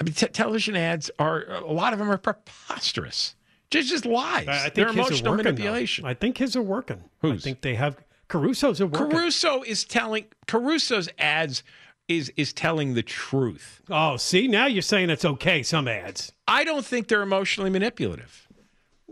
I 0.00 0.02
mean, 0.02 0.14
te- 0.14 0.28
television 0.28 0.74
ads 0.74 1.10
are 1.18 1.44
a 1.44 1.72
lot 1.72 1.92
of 1.92 1.98
them 1.98 2.10
are 2.10 2.18
preposterous. 2.18 3.36
Just 3.70 3.88
just 3.90 4.06
lies. 4.06 4.48
I 4.48 4.52
I 4.52 4.58
think 4.62 4.74
They're 4.74 4.86
his 4.88 4.96
emotional 4.96 5.34
are 5.34 5.36
working, 5.36 5.54
though. 5.56 6.08
I 6.08 6.14
think 6.14 6.38
his 6.38 6.56
are 6.56 6.62
working. 6.62 7.04
Who's? 7.20 7.42
I 7.42 7.44
think 7.44 7.60
they 7.60 7.74
have 7.74 7.96
Caruso's 8.28 8.80
are 8.80 8.86
working. 8.86 9.10
Caruso 9.10 9.62
is 9.62 9.84
telling 9.84 10.26
Caruso's 10.46 11.08
ads 11.18 11.62
is 12.08 12.32
is 12.36 12.52
telling 12.52 12.94
the 12.94 13.02
truth. 13.02 13.82
oh, 13.90 14.16
see 14.16 14.48
now 14.48 14.66
you're 14.66 14.82
saying 14.82 15.10
it's 15.10 15.24
okay. 15.24 15.62
Some 15.62 15.88
ads. 15.88 16.32
I 16.46 16.64
don't 16.64 16.84
think 16.84 17.08
they're 17.08 17.22
emotionally 17.22 17.70
manipulative. 17.70 18.46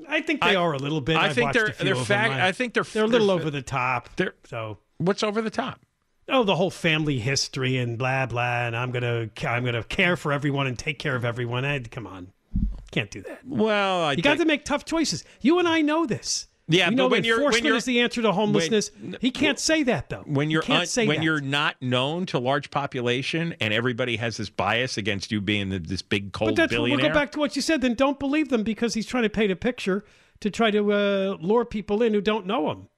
I 0.08 0.20
think 0.20 0.40
they 0.42 0.54
I- 0.54 0.54
are 0.56 0.72
a 0.72 0.78
little 0.78 1.00
bit. 1.00 1.16
I 1.16 1.26
I've 1.26 1.34
think 1.34 1.52
they're 1.52 1.70
they're 1.78 1.94
fact. 1.96 2.34
I 2.34 2.52
think 2.52 2.74
they're 2.74 2.82
they're 2.84 3.04
a 3.04 3.06
little 3.06 3.26
they're- 3.28 3.36
over 3.36 3.50
the 3.50 3.62
top. 3.62 4.10
They're 4.16 4.34
So 4.44 4.78
what's 4.98 5.22
over 5.22 5.40
the 5.42 5.50
top? 5.50 5.80
oh, 6.28 6.42
the 6.42 6.56
whole 6.56 6.70
family 6.70 7.18
history 7.18 7.76
and 7.76 7.96
blah 7.98 8.26
blah, 8.26 8.66
and 8.66 8.76
I'm 8.76 8.90
gonna 8.90 9.28
I'm 9.46 9.64
gonna 9.64 9.82
care 9.84 10.16
for 10.16 10.32
everyone 10.32 10.66
and 10.66 10.78
take 10.78 10.98
care 10.98 11.16
of 11.16 11.24
everyone. 11.24 11.64
I, 11.64 11.78
come 11.80 12.06
on, 12.06 12.32
can't 12.90 13.10
do 13.10 13.22
that. 13.22 13.40
Well, 13.46 14.04
I 14.04 14.12
You 14.12 14.22
got 14.22 14.38
to 14.38 14.44
make 14.44 14.64
tough 14.64 14.84
choices. 14.84 15.22
You 15.40 15.58
and 15.58 15.68
I 15.68 15.82
know 15.82 16.04
this. 16.06 16.48
Yeah, 16.68 16.88
we 16.88 16.96
know 16.96 17.04
but 17.04 17.18
when 17.18 17.24
you're- 17.24 17.44
when 17.44 17.64
you're- 17.64 17.76
is 17.78 17.84
the 17.84 18.00
answer 18.00 18.22
to 18.22 18.32
homelessness. 18.32 18.90
he 19.20 19.30
can't 19.30 19.58
say 19.58 19.84
that 19.84 20.08
though. 20.08 20.24
when 20.26 20.50
you're 20.50 20.64
un- 20.68 20.86
when 20.96 21.08
that. 21.08 21.22
you're 21.22 21.40
not 21.40 21.76
known 21.80 22.26
to 22.26 22.38
large 22.40 22.70
population 22.72 23.54
and 23.60 23.72
everybody 23.72 24.16
has 24.16 24.36
this 24.36 24.50
bias 24.50 24.96
against 24.98 25.30
you 25.30 25.40
being 25.40 25.68
the, 25.68 25.78
this 25.78 26.02
big 26.02 26.32
cold 26.32 26.50
But 26.50 26.56
that's 26.56 26.72
what 26.72 26.82
we'll 26.90 26.98
go 26.98 27.10
back 27.14 27.30
to 27.32 27.38
what 27.38 27.54
you 27.54 27.62
said. 27.62 27.82
Then 27.82 27.94
don't 27.94 28.18
believe 28.18 28.48
them 28.48 28.64
because 28.64 28.94
he's 28.94 29.06
trying 29.06 29.22
to 29.22 29.30
paint 29.30 29.52
a 29.52 29.56
picture 29.56 30.04
to 30.40 30.50
try 30.50 30.70
to 30.72 30.92
uh, 30.92 31.36
lure 31.40 31.64
people 31.64 32.02
in 32.02 32.12
who 32.14 32.20
don't 32.20 32.46
know 32.46 32.70
him 32.70 32.88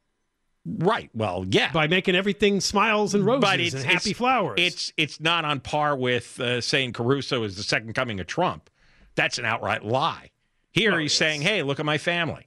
right. 0.67 1.11
Well, 1.15 1.45
yeah. 1.49 1.71
by 1.73 1.87
making 1.89 2.15
everything 2.15 2.61
smiles 2.61 3.15
and 3.15 3.25
roses 3.25 3.41
but 3.43 3.61
it's 3.61 3.75
and 3.75 3.85
happy 3.85 4.11
it's- 4.11 4.17
flowers. 4.17 4.57
It's 4.59 4.93
it's 4.97 5.21
not 5.21 5.45
on 5.45 5.61
par 5.61 5.97
with 5.97 6.41
uh, 6.41 6.61
saying 6.61 6.95
Caruso 6.95 7.43
is 7.45 7.57
the 7.57 7.63
second 7.63 7.95
coming 7.95 8.19
of 8.21 8.27
Trump. 8.27 8.71
That's 9.15 9.39
an 9.39 9.45
outright 9.45 9.85
lie. 9.85 10.31
Here 10.73 10.99
he's 10.99 11.13
saying, 11.13 11.43
"Hey, 11.43 11.63
look 11.63 11.81
at 11.81 11.87
my 11.87 11.99
family." 11.99 12.47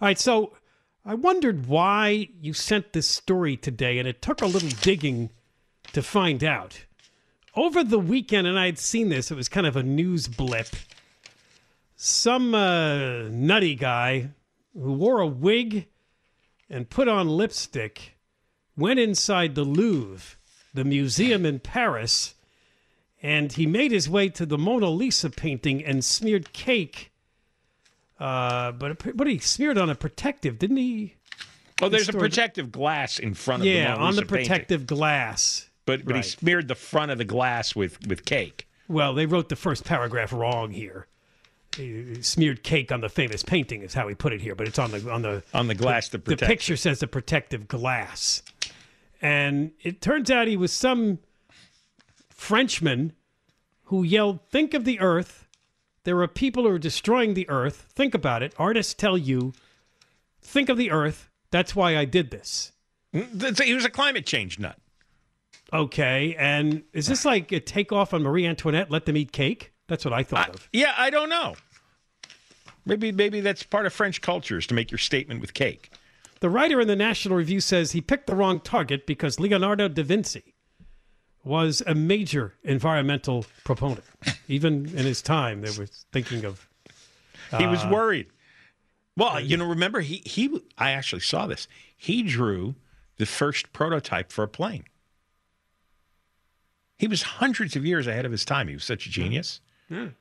All 0.00 0.06
right, 0.06 0.18
so 0.18 0.52
I 1.04 1.14
wondered 1.14 1.66
why 1.66 2.28
you 2.40 2.52
sent 2.52 2.92
this 2.92 3.08
story 3.08 3.56
today, 3.56 3.98
and 3.98 4.06
it 4.06 4.22
took 4.22 4.40
a 4.40 4.46
little 4.46 4.68
digging 4.68 5.30
to 5.92 6.02
find 6.02 6.44
out. 6.44 6.84
Over 7.56 7.82
the 7.82 7.98
weekend, 7.98 8.46
and 8.46 8.56
I 8.56 8.66
had 8.66 8.78
seen 8.78 9.08
this, 9.08 9.32
it 9.32 9.34
was 9.34 9.48
kind 9.48 9.66
of 9.66 9.74
a 9.74 9.82
news 9.82 10.28
blip. 10.28 10.68
Some 11.96 12.54
uh, 12.54 13.24
nutty 13.24 13.74
guy 13.74 14.30
who 14.72 14.92
wore 14.92 15.18
a 15.18 15.26
wig 15.26 15.88
and 16.70 16.88
put 16.88 17.08
on 17.08 17.28
lipstick 17.28 18.16
went 18.76 19.00
inside 19.00 19.56
the 19.56 19.64
Louvre, 19.64 20.36
the 20.72 20.84
museum 20.84 21.44
in 21.44 21.58
Paris, 21.58 22.36
and 23.20 23.52
he 23.52 23.66
made 23.66 23.90
his 23.90 24.08
way 24.08 24.28
to 24.28 24.46
the 24.46 24.58
Mona 24.58 24.90
Lisa 24.90 25.28
painting 25.28 25.84
and 25.84 26.04
smeared 26.04 26.52
cake 26.52 27.10
uh, 28.18 28.72
but 28.72 29.16
but 29.16 29.26
he 29.26 29.38
smeared 29.38 29.78
on 29.78 29.90
a 29.90 29.94
protective, 29.94 30.58
didn't 30.58 30.76
he? 30.78 31.14
Oh, 31.80 31.88
there's 31.88 32.08
a 32.08 32.12
protective 32.12 32.72
glass 32.72 33.18
in 33.18 33.34
front 33.34 33.60
of 33.62 33.64
the 33.64 33.70
Yeah, 33.70 33.92
Mona 33.94 34.04
on 34.04 34.14
the 34.16 34.22
Lisa 34.22 34.32
painting. 34.32 34.48
protective 34.48 34.86
glass. 34.86 35.70
But 35.86 36.04
but 36.04 36.14
Right. 36.14 36.24
he 36.24 36.30
smeared 36.30 36.68
the 36.68 36.74
front 36.74 37.10
of 37.12 37.18
the 37.18 37.24
glass 37.24 37.76
with 37.76 38.04
with 38.06 38.24
cake. 38.24 38.66
Well, 38.88 39.14
they 39.14 39.26
wrote 39.26 39.48
the 39.48 39.56
first 39.56 39.84
paragraph 39.84 40.32
wrong 40.32 40.70
here. 40.72 41.06
He 41.76 42.22
smeared 42.22 42.62
cake 42.64 42.90
on 42.90 43.00
the 43.02 43.08
famous 43.08 43.42
painting 43.44 43.82
is 43.82 43.94
how 43.94 44.08
he 44.08 44.14
put 44.14 44.32
it 44.32 44.40
here, 44.40 44.54
but 44.56 44.66
it's 44.66 44.78
on 44.78 44.90
the 44.90 45.10
on 45.10 45.22
the 45.22 45.42
On 45.54 45.68
the 45.68 45.74
glass 45.74 46.08
that 46.08 46.24
the 46.24 46.36
picture 46.36 46.76
says 46.76 46.98
the 47.00 47.06
protective 47.06 47.68
glass. 47.68 48.42
And 49.22 49.72
it 49.82 50.00
turns 50.00 50.30
out 50.30 50.48
he 50.48 50.56
was 50.56 50.72
some 50.72 51.18
Frenchman 52.30 53.12
who 53.84 54.02
yelled, 54.02 54.40
Think 54.50 54.74
of 54.74 54.84
the 54.84 55.00
earth. 55.00 55.46
There 56.08 56.18
are 56.22 56.26
people 56.26 56.62
who 56.62 56.70
are 56.70 56.78
destroying 56.78 57.34
the 57.34 57.46
earth. 57.50 57.84
Think 57.94 58.14
about 58.14 58.42
it. 58.42 58.54
Artists 58.56 58.94
tell 58.94 59.18
you, 59.18 59.52
Think 60.40 60.70
of 60.70 60.78
the 60.78 60.90
earth. 60.90 61.28
That's 61.50 61.76
why 61.76 61.98
I 61.98 62.06
did 62.06 62.30
this. 62.30 62.72
He 63.12 63.74
was 63.74 63.84
a 63.84 63.90
climate 63.90 64.24
change 64.24 64.58
nut. 64.58 64.78
Okay. 65.70 66.34
And 66.38 66.84
is 66.94 67.08
this 67.08 67.26
like 67.26 67.52
a 67.52 67.60
takeoff 67.60 68.14
on 68.14 68.22
Marie 68.22 68.46
Antoinette? 68.46 68.90
Let 68.90 69.04
them 69.04 69.18
eat 69.18 69.32
cake? 69.32 69.74
That's 69.86 70.02
what 70.02 70.14
I 70.14 70.22
thought 70.22 70.48
of. 70.48 70.66
Yeah, 70.72 70.94
I 70.96 71.10
don't 71.10 71.28
know. 71.28 71.56
Maybe 72.86 73.12
maybe 73.12 73.42
that's 73.42 73.62
part 73.62 73.84
of 73.84 73.92
French 73.92 74.22
culture 74.22 74.56
is 74.56 74.66
to 74.68 74.74
make 74.74 74.90
your 74.90 74.96
statement 74.96 75.42
with 75.42 75.52
cake. 75.52 75.92
The 76.40 76.48
writer 76.48 76.80
in 76.80 76.88
the 76.88 76.96
National 76.96 77.36
Review 77.36 77.60
says 77.60 77.92
he 77.92 78.00
picked 78.00 78.28
the 78.28 78.34
wrong 78.34 78.60
target 78.60 79.06
because 79.06 79.38
Leonardo 79.38 79.88
da 79.88 80.02
Vinci 80.02 80.54
was 81.44 81.82
a 81.86 81.94
major 81.94 82.54
environmental 82.64 83.46
proponent. 83.64 84.04
Even 84.48 84.86
in 84.86 85.06
his 85.06 85.22
time, 85.22 85.62
they 85.62 85.70
were 85.78 85.86
thinking 86.12 86.44
of. 86.44 86.68
He 87.56 87.66
was 87.66 87.84
uh, 87.84 87.90
worried. 87.90 88.26
Well, 89.16 89.40
you 89.40 89.56
know, 89.56 89.66
remember 89.66 90.00
he 90.00 90.22
he 90.24 90.60
I 90.76 90.92
actually 90.92 91.22
saw 91.22 91.46
this. 91.46 91.66
He 91.96 92.22
drew 92.22 92.74
the 93.16 93.26
first 93.26 93.72
prototype 93.72 94.30
for 94.30 94.44
a 94.44 94.48
plane. 94.48 94.84
He 96.98 97.08
was 97.08 97.22
hundreds 97.22 97.76
of 97.76 97.84
years 97.84 98.06
ahead 98.06 98.24
of 98.24 98.32
his 98.32 98.44
time. 98.44 98.68
He 98.68 98.74
was 98.74 98.84
such 98.84 99.06
a 99.06 99.10
genius. 99.10 99.60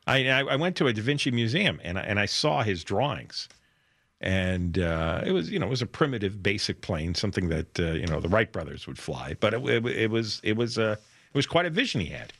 I, 0.07 0.29
I 0.29 0.39
I 0.43 0.55
went 0.55 0.75
to 0.77 0.87
a 0.87 0.93
Da 0.93 1.01
Vinci 1.01 1.29
museum 1.29 1.79
and 1.83 1.99
I, 1.99 2.01
and 2.01 2.19
I 2.19 2.25
saw 2.25 2.63
his 2.63 2.83
drawings, 2.83 3.49
and 4.21 4.79
uh, 4.79 5.21
it 5.25 5.31
was 5.31 5.49
you 5.49 5.59
know 5.59 5.67
it 5.67 5.69
was 5.69 5.81
a 5.81 5.87
primitive, 5.87 6.41
basic 6.41 6.81
plane, 6.81 7.15
something 7.15 7.49
that 7.49 7.79
uh, 7.79 7.91
you 7.91 8.07
know 8.07 8.19
the 8.19 8.29
Wright 8.29 8.51
brothers 8.51 8.87
would 8.87 8.97
fly. 8.97 9.35
But 9.39 9.53
it, 9.53 9.65
it, 9.65 9.85
it 9.85 10.11
was 10.11 10.39
it 10.43 10.57
was 10.57 10.77
uh, 10.77 10.95
it 11.33 11.37
was 11.37 11.45
quite 11.45 11.65
a 11.65 11.69
vision 11.69 12.01
he 12.01 12.07
had. 12.07 12.33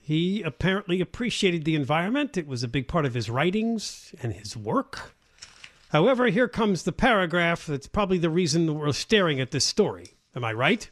He 0.00 0.42
apparently 0.42 1.00
appreciated 1.00 1.64
the 1.64 1.76
environment. 1.76 2.36
It 2.36 2.46
was 2.46 2.62
a 2.62 2.68
big 2.68 2.88
part 2.88 3.06
of 3.06 3.14
his 3.14 3.30
writings 3.30 4.14
and 4.22 4.32
his 4.32 4.56
work. 4.56 5.14
However, 5.90 6.26
here 6.26 6.48
comes 6.48 6.82
the 6.82 6.92
paragraph 6.92 7.66
that's 7.66 7.86
probably 7.86 8.18
the 8.18 8.30
reason 8.30 8.74
we're 8.74 8.92
staring 8.92 9.40
at 9.40 9.50
this 9.50 9.64
story. 9.64 10.14
Am 10.34 10.44
I 10.44 10.52
right? 10.52 10.88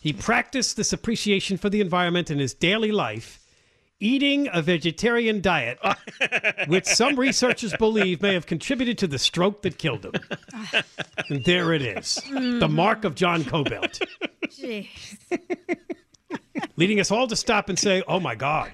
He 0.00 0.12
practiced 0.12 0.76
this 0.76 0.92
appreciation 0.92 1.56
for 1.56 1.70
the 1.70 1.80
environment 1.80 2.30
in 2.30 2.38
his 2.38 2.54
daily 2.54 2.90
life, 2.92 3.40
eating 4.02 4.48
a 4.52 4.60
vegetarian 4.60 5.40
diet, 5.40 5.78
which 6.66 6.84
some 6.86 7.16
researchers 7.18 7.72
believe 7.78 8.20
may 8.20 8.34
have 8.34 8.46
contributed 8.46 8.98
to 8.98 9.06
the 9.06 9.18
stroke 9.18 9.62
that 9.62 9.78
killed 9.78 10.04
him. 10.04 10.12
And 11.28 11.44
there 11.44 11.72
it 11.72 11.82
is 11.82 12.16
the 12.34 12.68
mark 12.68 13.04
of 13.04 13.14
John 13.14 13.44
Kobylt 13.44 14.00
leading 16.76 17.00
us 17.00 17.10
all 17.10 17.26
to 17.26 17.36
stop 17.36 17.68
and 17.68 17.78
say, 17.78 18.02
"Oh 18.06 18.20
my 18.20 18.34
God, 18.34 18.72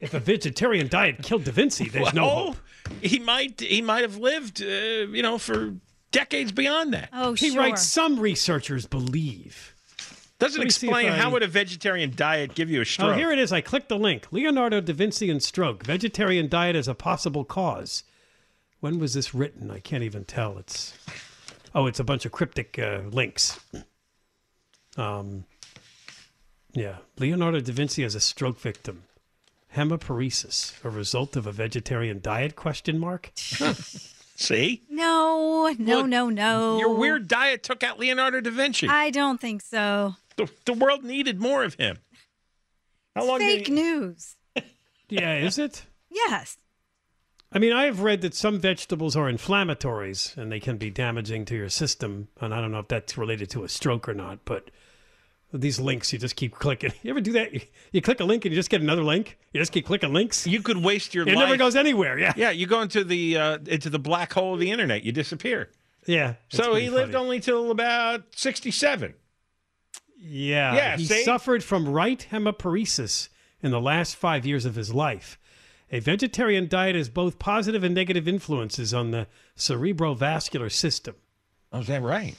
if 0.00 0.14
a 0.14 0.20
vegetarian 0.20 0.88
diet 0.88 1.22
killed 1.22 1.44
Da 1.44 1.52
Vinci, 1.52 1.88
there's 1.88 2.14
no 2.14 2.28
hope." 2.28 2.56
He 3.00 3.18
might 3.18 3.60
he 3.60 3.80
might 3.82 4.02
have 4.02 4.16
lived 4.18 4.62
uh, 4.62 4.66
you 4.66 5.22
know 5.22 5.38
for 5.38 5.74
decades 6.10 6.52
beyond 6.52 6.92
that. 6.94 7.08
Oh, 7.12 7.32
He 7.32 7.50
sure. 7.50 7.58
writes, 7.60 7.82
"Some 7.82 8.18
researchers 8.20 8.86
believe." 8.86 9.73
Doesn't 10.44 10.58
Let 10.58 10.64
me 10.64 10.70
see 10.70 10.86
explain 10.88 11.08
I- 11.12 11.16
how 11.16 11.30
would 11.30 11.42
a 11.42 11.46
vegetarian 11.46 12.12
diet 12.14 12.54
give 12.54 12.68
you 12.70 12.80
a 12.82 12.84
stroke. 12.84 13.14
Oh, 13.14 13.16
here 13.16 13.32
it 13.32 13.38
is. 13.38 13.52
I 13.52 13.60
clicked 13.62 13.88
the 13.88 13.98
link. 13.98 14.26
Leonardo 14.30 14.80
da 14.80 14.92
Vinci 14.92 15.30
and 15.30 15.42
stroke. 15.42 15.84
Vegetarian 15.84 16.48
diet 16.48 16.76
as 16.76 16.86
a 16.88 16.94
possible 16.94 17.44
cause. 17.44 18.02
When 18.80 18.98
was 18.98 19.14
this 19.14 19.34
written? 19.34 19.70
I 19.70 19.78
can't 19.80 20.02
even 20.02 20.24
tell. 20.24 20.58
It's 20.58 20.92
oh, 21.74 21.86
it's 21.86 21.98
a 22.00 22.04
bunch 22.04 22.26
of 22.26 22.32
cryptic 22.32 22.78
uh, 22.78 23.00
links. 23.10 23.58
Um, 24.96 25.44
Yeah. 26.72 26.96
Leonardo 27.18 27.60
da 27.60 27.72
Vinci 27.72 28.04
as 28.04 28.14
a 28.14 28.20
stroke 28.20 28.60
victim. 28.60 29.04
Hemiparesis, 29.74 30.84
a 30.84 30.90
result 30.90 31.34
of 31.36 31.46
a 31.46 31.52
vegetarian 31.52 32.20
diet? 32.20 32.54
Question 32.54 32.98
mark. 32.98 33.32
See? 34.36 34.82
No, 34.90 35.72
no, 35.78 35.98
Look, 36.00 36.06
no, 36.08 36.28
no. 36.28 36.78
Your 36.78 36.94
weird 36.94 37.28
diet 37.28 37.62
took 37.62 37.82
out 37.84 37.98
Leonardo 38.00 38.40
da 38.40 38.50
Vinci. 38.50 38.88
I 38.88 39.10
don't 39.10 39.40
think 39.40 39.62
so. 39.62 40.16
the, 40.36 40.48
the 40.64 40.72
world 40.72 41.04
needed 41.04 41.40
more 41.40 41.62
of 41.62 41.74
him. 41.74 41.98
How 43.14 43.24
long 43.26 43.38
Fake 43.38 43.68
he- 43.68 43.72
news. 43.74 44.36
Yeah, 45.08 45.36
is 45.36 45.58
it? 45.58 45.84
Yes. 46.10 46.56
I 47.52 47.58
mean, 47.60 47.72
I 47.72 47.84
have 47.84 48.00
read 48.00 48.22
that 48.22 48.34
some 48.34 48.58
vegetables 48.58 49.14
are 49.14 49.30
inflammatories 49.30 50.36
and 50.36 50.50
they 50.50 50.58
can 50.58 50.76
be 50.78 50.90
damaging 50.90 51.44
to 51.44 51.54
your 51.54 51.68
system. 51.68 52.28
And 52.40 52.52
I 52.54 52.60
don't 52.60 52.72
know 52.72 52.80
if 52.80 52.88
that's 52.88 53.16
related 53.18 53.50
to 53.50 53.62
a 53.62 53.68
stroke 53.68 54.08
or 54.08 54.14
not, 54.14 54.40
but 54.44 54.70
these 55.60 55.78
links, 55.80 56.12
you 56.12 56.18
just 56.18 56.36
keep 56.36 56.54
clicking. 56.54 56.92
You 57.02 57.10
ever 57.10 57.20
do 57.20 57.32
that? 57.32 57.52
You, 57.52 57.60
you 57.92 58.02
click 58.02 58.20
a 58.20 58.24
link 58.24 58.44
and 58.44 58.52
you 58.52 58.58
just 58.58 58.70
get 58.70 58.80
another 58.80 59.04
link. 59.04 59.38
You 59.52 59.60
just 59.60 59.72
keep 59.72 59.86
clicking 59.86 60.12
links. 60.12 60.46
You 60.46 60.60
could 60.62 60.78
waste 60.78 61.14
your 61.14 61.26
It 61.28 61.34
life. 61.34 61.44
never 61.46 61.56
goes 61.56 61.76
anywhere. 61.76 62.18
Yeah. 62.18 62.32
Yeah, 62.36 62.50
you 62.50 62.66
go 62.66 62.80
into 62.80 63.04
the 63.04 63.36
uh, 63.36 63.58
into 63.66 63.88
the 63.90 63.98
black 63.98 64.32
hole 64.32 64.54
of 64.54 64.60
the 64.60 64.70
internet. 64.70 65.04
You 65.04 65.12
disappear. 65.12 65.70
Yeah. 66.06 66.34
so 66.50 66.74
he 66.74 66.90
lived 66.90 67.14
only 67.14 67.40
till 67.40 67.70
about 67.70 68.24
sixty-seven. 68.34 69.14
Yeah. 70.18 70.74
Yeah, 70.74 70.96
He 70.96 71.04
see? 71.04 71.22
suffered 71.24 71.62
from 71.62 71.88
right 71.88 72.26
hemiparesis 72.30 73.28
in 73.62 73.70
the 73.70 73.80
last 73.80 74.16
five 74.16 74.44
years 74.46 74.64
of 74.64 74.74
his 74.74 74.92
life. 74.92 75.38
A 75.92 76.00
vegetarian 76.00 76.66
diet 76.66 76.96
has 76.96 77.08
both 77.08 77.38
positive 77.38 77.84
and 77.84 77.94
negative 77.94 78.26
influences 78.26 78.92
on 78.94 79.10
the 79.12 79.26
cerebrovascular 79.56 80.72
system. 80.72 81.14
Oh, 81.72 81.80
is 81.80 81.86
that 81.88 82.02
right? 82.02 82.36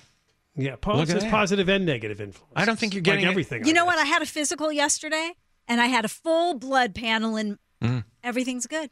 Yeah, 0.57 0.71
Look 0.71 0.81
Paul 0.81 1.01
at 1.01 1.07
says 1.09 1.25
positive 1.25 1.67
and 1.69 1.85
negative 1.85 2.21
influence. 2.21 2.53
I 2.55 2.65
don't 2.65 2.79
think 2.79 2.93
you're 2.93 3.01
like 3.01 3.05
getting 3.05 3.25
it- 3.25 3.29
everything. 3.29 3.65
You 3.65 3.73
know 3.73 3.85
what? 3.85 3.97
I 3.99 4.05
had 4.05 4.21
a 4.21 4.25
physical 4.25 4.71
yesterday, 4.71 5.31
and 5.67 5.81
I 5.81 5.87
had 5.87 6.05
a 6.05 6.07
full 6.09 6.53
blood 6.53 6.95
panel, 6.95 7.35
and 7.35 7.57
Mm. 7.83 8.05
everything's 8.23 8.65
good. 8.67 8.89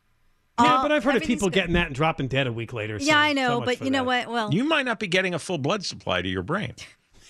Yeah, 0.60 0.76
All- 0.76 0.82
but 0.84 0.92
I've 0.92 1.04
heard 1.04 1.16
of 1.16 1.24
people 1.24 1.48
good. 1.50 1.54
getting 1.56 1.74
that 1.74 1.88
and 1.88 1.96
dropping 1.96 2.28
dead 2.28 2.48
a 2.48 2.52
week 2.54 2.74
later. 2.74 3.00
so- 3.00 3.06
Yeah, 3.06 3.18
I 3.18 3.34
know, 3.34 3.60
much 3.62 3.66
but 3.66 3.82
you 3.86 3.92
know 3.92 4.00
that. 4.06 4.28
what? 4.28 4.34
Well, 4.34 4.54
You 4.54 4.66
might 4.66 4.86
not 4.86 5.00
be 5.00 5.08
getting 5.08 5.34
a 5.34 5.40
full 5.40 5.58
blood 5.58 5.86
supply 5.86 6.22
to 6.22 6.28
your 6.30 6.44
brain. 6.44 6.74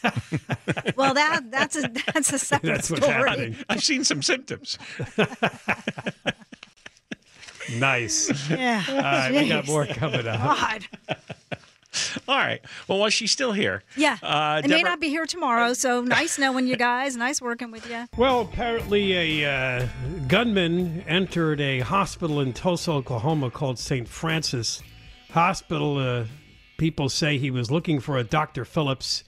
well, 0.97 1.13
that 1.13 1.49
that's 1.49 1.77
a 1.77 1.89
that's 2.13 2.33
a 2.33 2.39
separate 2.39 2.69
That's 2.69 2.91
what's 2.91 3.03
story. 3.05 3.29
happening. 3.29 3.55
I've 3.69 3.83
seen 3.83 4.03
some 4.03 4.21
symptoms. 4.21 4.77
Nice. 7.77 8.29
Yeah. 8.49 8.83
All 8.89 8.95
right, 8.95 9.31
we 9.31 9.47
got 9.47 9.65
more 9.67 9.85
coming 9.85 10.27
up. 10.27 10.41
God. 10.41 10.85
All 12.27 12.38
right. 12.38 12.62
Well, 12.88 12.99
while 12.99 13.10
she's 13.10 13.32
still 13.32 13.51
here, 13.51 13.84
Yeah. 13.95 14.17
Uh, 14.21 14.62
I 14.63 14.67
may 14.67 14.82
not 14.82 14.99
be 14.99 15.10
here 15.10 15.25
tomorrow, 15.25 15.73
so 15.73 16.01
nice 16.19 16.38
knowing 16.39 16.67
you 16.67 16.75
guys. 16.75 17.15
Nice 17.15 17.41
working 17.41 17.71
with 17.71 17.89
you. 17.89 18.06
Well, 18.17 18.41
apparently 18.41 19.41
a 19.43 19.51
uh, 19.51 19.88
gunman 20.27 21.01
entered 21.08 21.62
a 21.62 21.79
hospital 21.79 22.39
in 22.39 22.53
Tulsa, 22.53 22.91
Oklahoma 22.91 23.51
called 23.51 23.77
St. 23.79 24.08
Francis 24.08 24.82
Hospital. 25.32 25.97
Uh, 25.97 26.25
people 26.77 27.10
say 27.10 27.38
he 27.38 27.51
was 27.51 27.69
looking 27.71 27.99
for 27.99 28.17
a 28.17 28.23
Dr. 28.23 28.65
Phillips. 28.65 29.23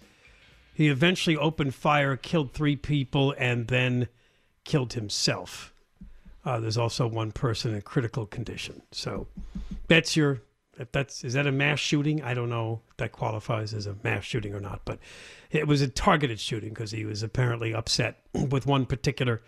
He 0.74 0.90
eventually 0.90 1.38
opened 1.38 1.74
fire, 1.74 2.18
killed 2.18 2.54
three 2.54 2.76
people, 2.76 3.34
and 3.38 3.68
then 3.68 4.08
killed 4.66 4.94
himself. 4.94 5.72
Uh, 6.44 6.60
there's 6.60 6.78
also 6.78 7.08
one 7.08 7.32
person 7.32 7.74
in 7.74 7.82
critical 7.82 8.26
condition. 8.26 8.82
So 8.92 9.28
that's 9.88 10.16
your. 10.16 10.42
If 10.78 10.92
that's 10.92 11.24
is 11.24 11.34
that 11.34 11.48
a 11.48 11.52
mass 11.52 11.80
shooting? 11.80 12.22
I 12.22 12.34
don't 12.34 12.50
know 12.50 12.82
if 12.90 12.98
that 12.98 13.12
qualifies 13.12 13.74
as 13.74 13.88
a 13.88 13.96
mass 14.04 14.24
shooting 14.24 14.54
or 14.54 14.60
not, 14.60 14.82
but 14.86 15.00
it 15.52 15.68
was 15.68 15.82
a 15.82 15.88
targeted 15.88 16.40
shooting 16.40 16.70
because 16.70 16.92
he 16.92 17.06
was 17.06 17.24
apparently 17.24 17.74
upset 17.74 18.20
with 18.34 18.66
one 18.66 18.86
particular 18.86 19.42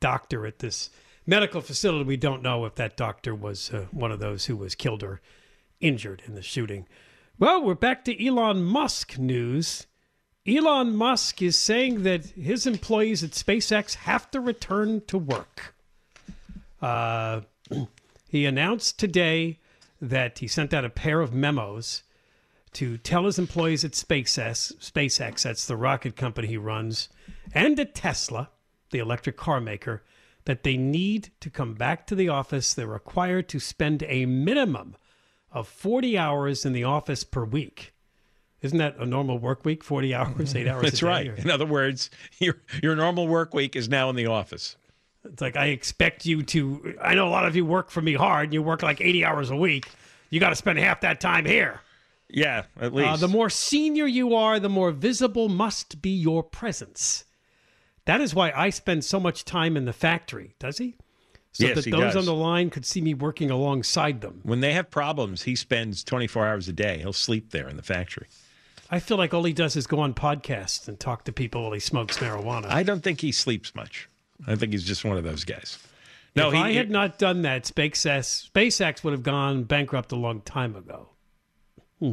doctor 0.00 0.46
at 0.46 0.58
this 0.58 0.90
medical 1.26 1.60
facility. 1.60 2.04
We 2.04 2.16
don't 2.16 2.42
know 2.42 2.64
if 2.64 2.74
that 2.76 2.96
doctor 2.96 3.34
was 3.34 3.70
uh, 3.72 3.86
one 3.90 4.12
of 4.12 4.20
those 4.20 4.46
who 4.46 4.56
was 4.56 4.74
killed 4.74 5.02
or 5.02 5.20
injured 5.80 6.22
in 6.26 6.34
the 6.34 6.42
shooting. 6.42 6.86
Well, 7.38 7.62
we're 7.62 7.74
back 7.74 8.04
to 8.04 8.26
Elon 8.26 8.62
Musk 8.62 9.18
news. 9.18 9.86
Elon 10.46 10.94
Musk 10.94 11.40
is 11.40 11.56
saying 11.56 12.02
that 12.02 12.26
his 12.26 12.66
employees 12.66 13.24
at 13.24 13.30
SpaceX 13.30 13.94
have 13.94 14.30
to 14.30 14.40
return 14.40 15.02
to 15.06 15.18
work. 15.18 15.74
Uh, 16.82 17.40
he 18.28 18.44
announced 18.44 18.98
today 18.98 19.58
that 20.10 20.38
he 20.38 20.46
sent 20.48 20.72
out 20.74 20.84
a 20.84 20.90
pair 20.90 21.20
of 21.20 21.32
memos 21.34 22.02
to 22.72 22.98
tell 22.98 23.24
his 23.26 23.38
employees 23.38 23.84
at 23.84 23.92
SpaceX, 23.92 24.74
SpaceX, 24.78 25.42
that's 25.42 25.66
the 25.66 25.76
rocket 25.76 26.16
company 26.16 26.48
he 26.48 26.56
runs, 26.56 27.08
and 27.54 27.78
at 27.78 27.94
Tesla, 27.94 28.50
the 28.90 28.98
electric 28.98 29.36
car 29.36 29.60
maker, 29.60 30.02
that 30.44 30.62
they 30.62 30.76
need 30.76 31.30
to 31.40 31.48
come 31.50 31.74
back 31.74 32.06
to 32.06 32.14
the 32.14 32.28
office. 32.28 32.74
They're 32.74 32.86
required 32.86 33.48
to 33.50 33.60
spend 33.60 34.02
a 34.08 34.26
minimum 34.26 34.96
of 35.52 35.68
40 35.68 36.18
hours 36.18 36.66
in 36.66 36.72
the 36.72 36.84
office 36.84 37.22
per 37.24 37.44
week. 37.44 37.92
Isn't 38.60 38.78
that 38.78 38.96
a 38.98 39.06
normal 39.06 39.38
work 39.38 39.64
week? 39.64 39.84
40 39.84 40.14
hours, 40.14 40.56
eight 40.56 40.66
hours 40.66 40.82
That's 40.82 40.98
a 40.98 41.00
day? 41.04 41.06
right. 41.06 41.28
or- 41.28 41.34
In 41.34 41.50
other 41.50 41.66
words, 41.66 42.10
your 42.40 42.56
your 42.82 42.96
normal 42.96 43.28
work 43.28 43.54
week 43.54 43.76
is 43.76 43.88
now 43.88 44.10
in 44.10 44.16
the 44.16 44.26
office. 44.26 44.76
It's 45.24 45.40
like 45.40 45.56
I 45.56 45.66
expect 45.66 46.26
you 46.26 46.42
to. 46.42 46.96
I 47.02 47.14
know 47.14 47.26
a 47.28 47.30
lot 47.30 47.46
of 47.46 47.56
you 47.56 47.64
work 47.64 47.90
for 47.90 48.00
me 48.02 48.14
hard. 48.14 48.44
And 48.46 48.54
You 48.54 48.62
work 48.62 48.82
like 48.82 49.00
eighty 49.00 49.24
hours 49.24 49.50
a 49.50 49.56
week. 49.56 49.86
You 50.30 50.40
got 50.40 50.50
to 50.50 50.56
spend 50.56 50.78
half 50.78 51.00
that 51.02 51.20
time 51.20 51.44
here. 51.46 51.80
Yeah, 52.28 52.64
at 52.80 52.92
least. 52.92 53.08
Uh, 53.08 53.16
the 53.16 53.28
more 53.28 53.48
senior 53.50 54.06
you 54.06 54.34
are, 54.34 54.58
the 54.58 54.68
more 54.68 54.90
visible 54.90 55.48
must 55.48 56.02
be 56.02 56.10
your 56.10 56.42
presence. 56.42 57.24
That 58.06 58.20
is 58.20 58.34
why 58.34 58.52
I 58.54 58.70
spend 58.70 59.04
so 59.04 59.20
much 59.20 59.44
time 59.44 59.76
in 59.76 59.84
the 59.84 59.92
factory. 59.92 60.54
Does 60.58 60.78
he? 60.78 60.96
So 61.52 61.66
Yes, 61.66 61.84
that 61.84 61.90
those 61.90 62.14
does. 62.14 62.16
on 62.16 62.24
the 62.24 62.34
line 62.34 62.68
could 62.70 62.84
see 62.84 63.00
me 63.00 63.14
working 63.14 63.50
alongside 63.50 64.20
them. 64.22 64.40
when 64.42 64.60
they 64.60 64.72
have 64.72 64.90
problems, 64.90 65.42
he 65.42 65.54
spends 65.54 66.02
24 66.02 66.46
hours 66.46 66.68
a 66.68 66.72
day. 66.72 66.98
He'll 66.98 67.12
sleep 67.12 67.50
there 67.50 67.68
in 67.68 67.76
the 67.76 67.82
factory. 67.82 68.26
I 68.90 68.98
feel 68.98 69.16
like 69.16 69.32
all 69.32 69.44
he 69.44 69.52
does 69.52 69.76
is 69.76 69.86
go 69.86 70.00
on 70.00 70.14
podcasts 70.14 70.88
and 70.88 70.98
talk 70.98 71.24
to 71.24 71.32
people 71.32 71.62
while 71.62 71.72
he 71.72 71.80
smokes 71.80 72.18
marijuana. 72.18 72.66
I 72.66 72.82
don't 72.82 73.02
think 73.04 73.20
he 73.20 73.30
sleeps 73.30 73.74
much. 73.74 74.08
I 74.46 74.56
think 74.56 74.72
he's 74.72 74.84
just 74.84 75.04
one 75.04 75.16
of 75.16 75.24
those 75.24 75.44
guys. 75.44 75.78
No, 76.36 76.48
if 76.48 76.54
he, 76.54 76.60
I 76.60 76.72
had 76.72 76.90
not 76.90 77.18
done 77.18 77.42
that, 77.42 77.64
SpaceX, 77.64 78.50
SpaceX 78.50 79.04
would 79.04 79.12
have 79.12 79.22
gone 79.22 79.64
bankrupt 79.64 80.10
a 80.12 80.16
long 80.16 80.40
time 80.40 80.74
ago. 80.74 81.10
Hmm. 82.00 82.12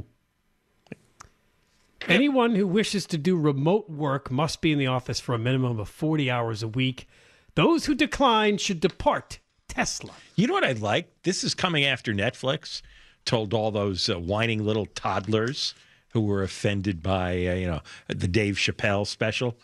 Anyone 2.08 2.56
who 2.56 2.68
wishes 2.68 3.06
to 3.08 3.18
do 3.18 3.36
remote 3.36 3.90
work 3.90 4.30
must 4.30 4.62
be 4.62 4.72
in 4.72 4.78
the 4.78 4.88
office 4.88 5.20
for 5.20 5.34
a 5.34 5.40
minimum 5.40 5.80
of 5.80 5.90
40 5.90 6.30
hours 6.30 6.62
a 6.62 6.68
week. 6.68 7.08
Those 7.56 7.86
who 7.86 7.96
decline 7.96 8.58
should 8.58 8.80
depart 8.80 9.40
Tesla. 9.68 10.14
You 10.36 10.48
know 10.48 10.54
what 10.54 10.64
I'd 10.64 10.80
like? 10.80 11.12
This 11.24 11.44
is 11.44 11.54
coming 11.54 11.84
after 11.84 12.14
Netflix 12.14 12.82
told 13.26 13.54
all 13.54 13.72
those 13.72 14.10
uh, 14.10 14.20
whining 14.20 14.64
little 14.64 14.86
toddlers 14.88 15.74
who 16.10 16.22
were 16.22 16.44
offended 16.44 17.02
by 17.02 17.32
uh, 17.46 17.54
you 17.54 17.68
know 17.68 17.82
the 18.08 18.28
Dave 18.28 18.56
Chappelle 18.56 19.06
special. 19.06 19.58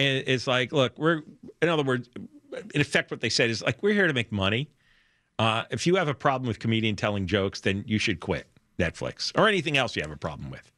And 0.00 0.24
it's 0.26 0.46
like, 0.46 0.72
look, 0.72 0.98
we're 0.98 1.20
in 1.60 1.68
other 1.68 1.82
words, 1.82 2.08
in 2.74 2.80
effect, 2.80 3.10
what 3.10 3.20
they 3.20 3.28
said 3.28 3.50
is 3.50 3.62
like, 3.62 3.82
we're 3.82 3.92
here 3.92 4.06
to 4.06 4.14
make 4.14 4.32
money. 4.32 4.70
Uh, 5.38 5.64
if 5.70 5.86
you 5.86 5.96
have 5.96 6.08
a 6.08 6.14
problem 6.14 6.48
with 6.48 6.58
comedian 6.58 6.96
telling 6.96 7.26
jokes, 7.26 7.60
then 7.60 7.84
you 7.86 7.98
should 7.98 8.18
quit 8.18 8.46
Netflix 8.78 9.30
or 9.38 9.46
anything 9.46 9.76
else 9.76 9.94
you 9.94 10.02
have 10.02 10.10
a 10.10 10.16
problem 10.16 10.50
with. 10.50 10.72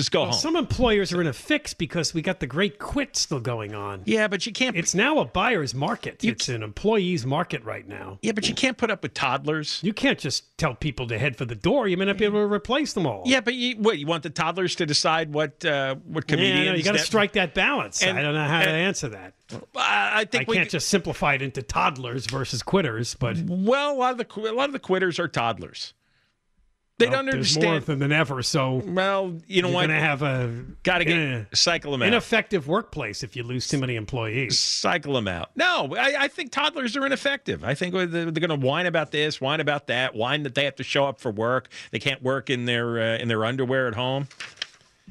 Just 0.00 0.12
go 0.12 0.20
Well, 0.22 0.30
home. 0.30 0.40
some 0.40 0.56
employers 0.56 1.12
are 1.12 1.20
in 1.20 1.26
a 1.26 1.32
fix 1.32 1.74
because 1.74 2.14
we 2.14 2.22
got 2.22 2.40
the 2.40 2.46
great 2.46 2.78
quit 2.78 3.16
still 3.16 3.38
going 3.40 3.74
on. 3.74 4.02
yeah, 4.06 4.28
but 4.28 4.46
you 4.46 4.52
can't. 4.52 4.74
It's 4.76 4.94
now 4.94 5.18
a 5.18 5.24
buyer's 5.26 5.74
market. 5.74 6.24
it's 6.24 6.48
an 6.48 6.62
employee's 6.62 7.26
market 7.26 7.62
right 7.64 7.86
now. 7.86 8.18
yeah, 8.22 8.32
but 8.32 8.48
you 8.48 8.54
can't 8.54 8.78
put 8.78 8.90
up 8.90 9.02
with 9.02 9.12
toddlers. 9.14 9.78
You 9.82 9.92
can't 9.92 10.18
just 10.18 10.56
tell 10.56 10.74
people 10.74 11.06
to 11.08 11.18
head 11.18 11.36
for 11.36 11.44
the 11.44 11.54
door. 11.54 11.86
You 11.86 11.96
may 11.98 12.06
not 12.06 12.16
be 12.16 12.24
able 12.24 12.40
to 12.46 12.52
replace 12.52 12.94
them 12.94 13.06
all. 13.06 13.22
Yeah, 13.26 13.40
but 13.40 13.54
you, 13.54 13.76
what 13.76 13.98
you 13.98 14.06
want 14.06 14.22
the 14.22 14.30
toddlers 14.30 14.74
to 14.76 14.86
decide 14.86 15.34
what 15.34 15.62
uh, 15.64 15.96
what 16.06 16.26
comedians? 16.26 16.56
Yeah, 16.58 16.62
I 16.62 16.66
know, 16.72 16.74
you 16.78 16.82
got 16.82 16.92
to 16.92 16.98
strike 17.00 17.32
that 17.32 17.52
balance. 17.54 18.02
And- 18.02 18.18
I 18.18 18.22
don't 18.22 18.34
know 18.34 18.46
how 18.46 18.62
to 18.62 18.68
answer 18.70 19.08
that. 19.10 19.34
I 19.76 20.20
I 20.20 20.24
think 20.24 20.48
we 20.48 20.56
can't 20.56 20.70
just 20.70 20.88
simplify 20.88 21.34
it 21.34 21.42
into 21.42 21.62
toddlers 21.62 22.26
versus 22.26 22.62
quitters, 22.62 23.14
but 23.14 23.36
Well, 23.46 23.92
a 23.92 23.96
lot 23.96 24.12
of 24.12 24.18
the 24.18 24.40
a 24.50 24.54
lot 24.54 24.68
of 24.68 24.72
the 24.72 24.78
quitters 24.78 25.18
are 25.18 25.28
toddlers. 25.28 25.92
They 27.00 27.06
well, 27.06 27.24
don't 27.24 27.30
there's 27.32 27.58
more 27.58 27.76
of 27.76 27.86
them 27.86 27.98
than 27.98 28.12
ever. 28.12 28.42
So 28.42 28.82
well, 28.86 29.34
you 29.48 29.62
know 29.62 29.68
you're 29.68 29.74
what? 29.74 29.86
going 29.88 29.98
to 29.98 30.04
have 30.06 30.22
a 30.22 30.64
Got 30.82 30.98
to 30.98 31.04
get 31.06 31.16
yeah, 31.16 31.44
cycle 31.54 31.92
them 31.92 32.02
out. 32.02 32.08
ineffective 32.08 32.68
workplace 32.68 33.22
if 33.22 33.34
you 33.34 33.42
lose 33.42 33.66
too 33.66 33.78
many 33.78 33.96
employees. 33.96 34.58
cycle 34.58 35.14
them 35.14 35.26
out. 35.26 35.50
No, 35.56 35.94
I, 35.98 36.24
I 36.24 36.28
think 36.28 36.52
toddlers 36.52 36.96
are 36.96 37.06
ineffective. 37.06 37.64
I 37.64 37.74
think 37.74 37.94
they're, 37.94 38.06
they're 38.06 38.30
going 38.30 38.60
to 38.60 38.66
whine 38.66 38.86
about 38.86 39.10
this, 39.10 39.40
whine 39.40 39.60
about 39.60 39.86
that, 39.86 40.14
whine 40.14 40.42
that 40.42 40.54
they 40.54 40.64
have 40.66 40.76
to 40.76 40.82
show 40.84 41.06
up 41.06 41.18
for 41.20 41.30
work. 41.32 41.68
They 41.90 41.98
can't 41.98 42.22
work 42.22 42.50
in 42.50 42.66
their 42.66 43.00
uh, 43.00 43.16
in 43.18 43.28
their 43.28 43.44
underwear 43.44 43.88
at 43.88 43.94
home. 43.94 44.28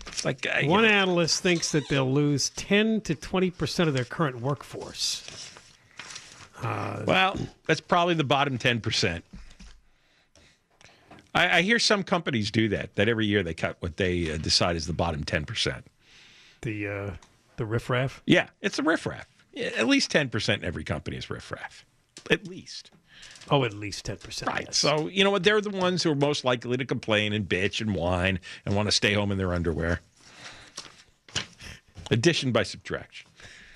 It's 0.07 0.23
like 0.23 0.47
uh, 0.47 0.65
One 0.67 0.85
analyst 0.85 1.41
thinks 1.43 1.71
that 1.73 1.89
they'll 1.89 2.11
lose 2.11 2.51
10 2.51 3.01
to 3.01 3.15
20 3.15 3.51
percent 3.51 3.89
of 3.89 3.95
their 3.95 4.05
current 4.05 4.39
workforce. 4.41 5.49
Well, 6.61 7.37
that's 7.67 7.79
probably 7.81 8.15
the 8.15 8.23
bottom 8.25 8.57
10%. 8.57 9.21
I, 11.35 11.57
I 11.57 11.61
hear 11.61 11.79
some 11.79 12.03
companies 12.03 12.51
do 12.51 12.69
that, 12.69 12.95
that 12.95 13.07
every 13.07 13.25
year 13.25 13.43
they 13.43 13.53
cut 13.53 13.77
what 13.79 13.97
they 13.97 14.31
uh, 14.31 14.37
decide 14.37 14.75
is 14.75 14.87
the 14.87 14.93
bottom 14.93 15.23
10%. 15.23 15.83
The 16.61 16.87
uh, 16.87 17.11
the 17.57 17.65
riffraff. 17.65 18.21
Yeah, 18.25 18.47
it's 18.61 18.79
a 18.79 18.83
riffraff. 18.83 19.27
Yeah, 19.53 19.69
at 19.77 19.87
least 19.87 20.11
10% 20.11 20.55
in 20.55 20.63
every 20.63 20.83
company 20.83 21.17
is 21.17 21.29
riffraff. 21.29 21.85
At 22.29 22.47
least. 22.47 22.91
Oh, 23.49 23.63
at 23.63 23.73
least 23.73 24.05
10%. 24.05 24.47
Right. 24.47 24.65
yes. 24.67 24.77
So, 24.77 25.07
you 25.07 25.23
know 25.23 25.31
what? 25.31 25.43
They're 25.43 25.61
the 25.61 25.69
ones 25.69 26.03
who 26.03 26.11
are 26.11 26.15
most 26.15 26.45
likely 26.45 26.77
to 26.77 26.85
complain 26.85 27.33
and 27.33 27.47
bitch 27.47 27.81
and 27.81 27.95
whine 27.95 28.39
and 28.65 28.75
want 28.75 28.87
to 28.87 28.91
stay 28.91 29.13
home 29.13 29.31
in 29.31 29.37
their 29.37 29.53
underwear. 29.53 30.01
Addition 32.11 32.51
by 32.51 32.63
subtraction. 32.63 33.27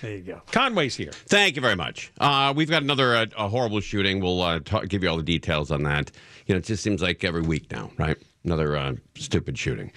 There 0.02 0.12
you 0.12 0.22
go. 0.22 0.42
Conway's 0.52 0.96
here. 0.96 1.12
Thank 1.12 1.56
you 1.56 1.62
very 1.62 1.76
much. 1.76 2.12
Uh, 2.20 2.54
we've 2.56 2.70
got 2.70 2.84
another 2.84 3.16
uh, 3.16 3.26
a 3.38 3.48
horrible 3.48 3.80
shooting. 3.80 4.20
We'll 4.20 4.42
uh, 4.42 4.60
ta- 4.60 4.82
give 4.82 5.04
you 5.04 5.10
all 5.10 5.18
the 5.18 5.24
details 5.24 5.72
on 5.72 5.84
that. 5.84 6.12
You 6.46 6.56
know, 6.56 6.60
it 6.60 6.66
just 6.66 6.84
seems 6.84 7.02
like 7.02 7.24
every 7.24 7.42
week 7.42 7.72
now, 7.72 7.92
right? 7.98 8.18
Another 8.44 8.76
uh, 8.76 8.96
stupid 9.16 9.58
shooting. 9.58 9.92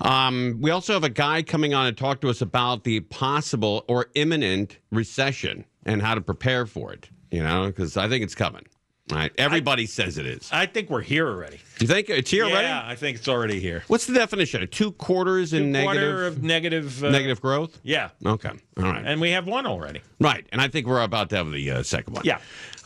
Um, 0.00 0.58
we 0.60 0.70
also 0.70 0.92
have 0.92 1.04
a 1.04 1.08
guy 1.08 1.42
coming 1.42 1.74
on 1.74 1.86
to 1.86 1.92
talk 1.92 2.20
to 2.20 2.28
us 2.28 2.40
about 2.40 2.84
the 2.84 3.00
possible 3.00 3.84
or 3.88 4.06
imminent 4.14 4.78
recession 4.92 5.64
and 5.84 6.00
how 6.00 6.14
to 6.14 6.20
prepare 6.20 6.66
for 6.66 6.92
it. 6.92 7.10
You 7.30 7.42
know, 7.42 7.66
because 7.66 7.96
I 7.96 8.08
think 8.08 8.22
it's 8.24 8.34
coming. 8.34 8.64
Right? 9.10 9.32
Everybody 9.38 9.86
says 9.86 10.18
it 10.18 10.26
is. 10.26 10.48
I 10.52 10.66
think 10.66 10.90
we're 10.90 11.00
here 11.00 11.26
already. 11.26 11.60
You 11.80 11.86
think 11.86 12.10
it's 12.10 12.30
here 12.30 12.44
yeah, 12.44 12.50
already? 12.52 12.68
Yeah, 12.68 12.82
I 12.84 12.94
think 12.94 13.18
it's 13.18 13.28
already 13.28 13.60
here. 13.60 13.84
What's 13.88 14.06
the 14.06 14.14
definition? 14.14 14.66
Two 14.68 14.92
quarters 14.92 15.52
in 15.52 15.72
Two 15.72 15.82
quarter 15.82 16.00
negative 16.00 16.26
of 16.26 16.42
negative. 16.42 17.04
Uh, 17.04 17.10
negative 17.10 17.40
growth? 17.40 17.78
Yeah. 17.82 18.10
Okay. 18.26 18.50
All 18.76 18.84
right. 18.84 19.04
And 19.06 19.20
we 19.20 19.30
have 19.30 19.46
one 19.46 19.66
already. 19.66 20.00
Right, 20.20 20.46
and 20.50 20.60
I 20.60 20.66
think 20.68 20.86
we're 20.86 21.02
about 21.02 21.30
to 21.30 21.36
have 21.36 21.50
the 21.52 21.70
uh, 21.70 21.82
second 21.84 22.14
one. 22.14 22.24
Yeah. 22.24 22.38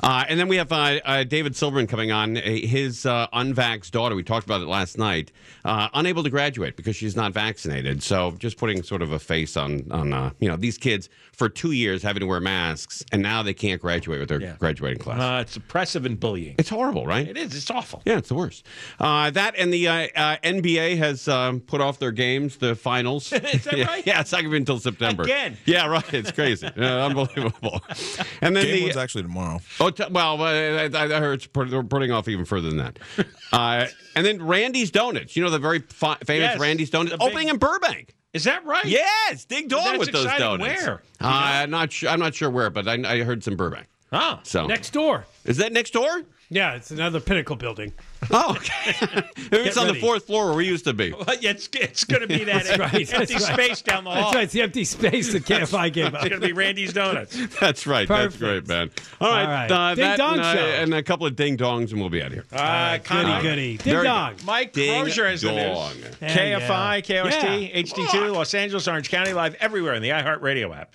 Uh, 0.03 0.25
and 0.29 0.39
then 0.39 0.49
we 0.49 0.57
have 0.57 0.71
uh, 0.71 1.01
uh, 1.05 1.25
David 1.25 1.57
Silverman 1.57 1.87
coming 1.87 2.13
on. 2.13 2.37
Uh, 2.37 2.41
His 2.43 3.07
uh, 3.07 3.27
unvaxxed 3.33 3.91
daughter, 3.91 4.15
we 4.15 4.23
talked 4.23 4.45
about 4.45 4.61
it 4.61 4.67
last 4.69 4.99
night, 4.99 5.33
uh, 5.65 5.89
unable 5.95 6.23
to 6.23 6.31
graduate 6.31 6.77
because 6.77 6.95
she's 6.95 7.17
not 7.17 7.33
vaccinated. 7.33 8.03
So 8.03 8.33
just 8.39 8.59
putting 8.59 8.83
sort 8.83 9.01
of 9.03 9.13
a 9.13 9.19
face 9.19 9.57
on, 9.57 9.87
on 9.91 10.13
uh, 10.13 10.31
you 10.41 10.49
know, 10.49 10.57
these 10.57 10.77
kids 10.77 11.09
for 11.33 11.49
two 11.49 11.73
years 11.73 12.03
having 12.03 12.21
to 12.21 12.27
wear 12.27 12.41
masks, 12.41 13.03
and 13.13 13.23
now 13.23 13.43
they 13.43 13.55
can't 13.55 13.81
graduate 13.81 14.21
with 14.21 14.29
their 14.29 14.41
Yeah. 14.41 14.57
graduating 14.59 14.99
class. 14.99 15.43
It's 15.43 15.57
oppressive 15.57 16.05
and 16.13 16.21
bullying. 16.21 16.55
it's 16.59 16.69
horrible, 16.69 17.07
right? 17.07 17.27
It 17.27 17.37
is. 17.37 17.55
It's 17.55 17.71
awful. 17.71 18.03
Yeah, 18.05 18.19
it's 18.19 18.29
the 18.29 18.35
worst. 18.35 18.65
Uh, 19.01 19.31
that 19.31 19.55
and 19.59 19.73
the 19.73 19.89
uh, 19.89 20.09
uh, 20.15 20.37
NBA 20.45 20.97
has 20.99 21.27
um, 21.29 21.61
put 21.61 21.81
off 21.81 21.99
their 21.99 22.13
games, 22.13 22.57
the 22.57 22.75
finals. 22.75 23.33
Is 23.33 23.65
that 23.65 23.77
yeah, 23.77 23.87
right? 23.87 24.07
Yeah, 24.07 24.21
it's 24.21 24.31
not 24.33 24.39
going 24.39 24.51
to 24.51 24.51
be 24.53 24.57
until 24.59 24.79
September. 24.79 25.23
Again. 25.25 25.57
Yeah, 25.65 25.87
right. 25.87 26.15
It's 26.15 26.31
crazy. 26.33 26.69
Yeah, 26.77 27.05
unbelievable. 27.07 27.83
And 28.41 28.55
then 28.57 28.65
Game 28.65 28.75
the 28.77 28.83
one's 28.85 28.97
actually 28.97 29.23
tomorrow. 29.23 29.61
Oh, 29.81 29.91
t- 29.91 30.05
well, 30.11 30.41
uh, 30.41 30.45
I, 30.47 30.85
I 30.95 31.09
heard 31.21 31.35
it's 31.35 31.47
put, 31.47 31.71
they're 31.71 31.83
putting 31.83 32.11
off 32.11 32.29
even 32.29 32.45
further 32.45 32.69
than 32.69 32.79
that. 32.79 32.99
Uh, 33.53 33.87
and 34.15 34.25
then 34.27 34.43
Randy's 34.43 34.91
Donuts. 34.91 35.37
You 35.37 35.43
know 35.43 35.51
the 35.51 35.59
very 35.59 35.81
fi- 35.81 36.17
famous 36.25 36.51
Yes, 36.53 36.59
Randy's 36.61 36.91
Donuts 36.91 37.13
the 37.13 37.19
big- 37.19 37.29
opening 37.29 37.49
in 37.49 37.57
Burbank. 37.59 38.15
Is 38.33 38.45
that 38.45 38.65
right? 38.65 38.85
Yes, 38.85 39.45
Dig 39.45 39.69
dong 39.69 39.99
with 39.99 40.11
those 40.11 40.25
exciting. 40.25 40.59
donuts. 40.59 40.83
Where? 40.85 40.95
Uh, 41.21 41.27
I'm 41.29 41.71
not 41.71 41.93
sure. 41.93 42.09
I'm 42.09 42.19
not 42.21 42.35
sure 42.35 42.49
where, 42.51 42.71
but 42.71 42.89
I, 42.89 42.95
I 43.07 43.23
heard 43.23 43.45
some 43.45 43.57
Burbank. 43.57 43.87
Oh. 44.13 44.41
So 44.43 44.67
Next 44.67 44.91
door. 44.93 45.25
is 45.45 45.57
that 45.59 45.73
next 45.73 45.93
door? 45.93 46.23
Yeah, 46.51 46.75
it's 46.75 46.91
another 46.91 47.19
Pinnacle 47.19 47.57
building. 47.57 47.93
Oh, 48.31 48.53
okay. 48.57 48.95
Maybe 49.51 49.69
it's 49.69 49.77
on 49.77 49.89
the 49.89 49.95
fourth 49.97 50.27
floor 50.29 50.47
where 50.47 50.55
we 50.55 50.65
used 50.65 50.85
to 50.85 50.93
be. 50.95 51.11
Well, 51.13 51.25
it's 51.29 51.69
it's 51.75 52.05
going 52.05 52.21
to 52.23 52.29
be 52.29 52.45
that 52.45 52.65
That's 52.65 52.79
right, 52.79 52.95
empty 52.95 53.35
that's 53.35 53.49
right. 53.51 53.55
space 53.55 53.83
down 53.83 54.05
the 54.05 54.11
hall. 54.11 54.23
That's 54.31 54.35
right. 54.37 54.45
It's 54.45 54.53
the 54.53 54.63
empty 54.63 54.85
space 54.85 55.33
that 55.33 55.43
KFI 55.43 55.93
gave 55.93 56.07
up. 56.15 56.23
It's 56.23 56.29
going 56.29 56.41
to 56.41 56.47
be 56.47 56.53
Randy's 56.53 56.93
Donuts. 56.93 57.37
That's 57.61 57.85
right. 57.85 58.07
That's 58.07 58.37
Perfect. 58.37 58.39
great, 58.39 58.69
man. 58.69 58.91
All 59.21 59.29
right. 59.29 59.43
All 59.43 59.49
right. 59.49 59.71
Uh, 59.73 59.95
Ding 59.97 60.05
that 60.05 60.19
dong 60.19 60.33
and, 60.35 60.43
uh, 60.43 60.55
show. 60.55 60.61
and 60.61 60.95
a 60.95 61.03
couple 61.03 61.27
of 61.27 61.35
ding 61.35 61.57
dongs, 61.57 61.91
and 61.91 61.99
we'll 62.01 62.11
be 62.11 62.21
out 62.23 62.29
of 62.29 62.33
here. 62.35 62.45
Uh, 62.53 62.93
Goody, 62.99 63.05
Conway. 63.09 63.43
goody. 63.43 63.77
Ding 63.79 63.93
Very 63.93 64.05
dong. 64.05 64.37
good. 64.37 64.47
Mike 64.47 64.73
Ding 64.73 65.03
Crozier 65.03 65.29
has 65.29 65.41
the 65.43 65.51
news. 65.51 66.07
Yeah, 66.23 66.61
KFI, 66.61 67.09
yeah. 67.09 67.23
KOST, 67.25 67.43
Yeah. 67.75 67.83
HD2, 67.83 68.33
Los 68.33 68.55
Angeles, 68.55 68.87
Orange 68.87 69.11
County, 69.11 69.33
live 69.33 69.57
everywhere 69.59 69.95
in 69.95 70.03
the 70.03 70.11
iHeartRadio 70.11 70.73
app. 70.77 70.95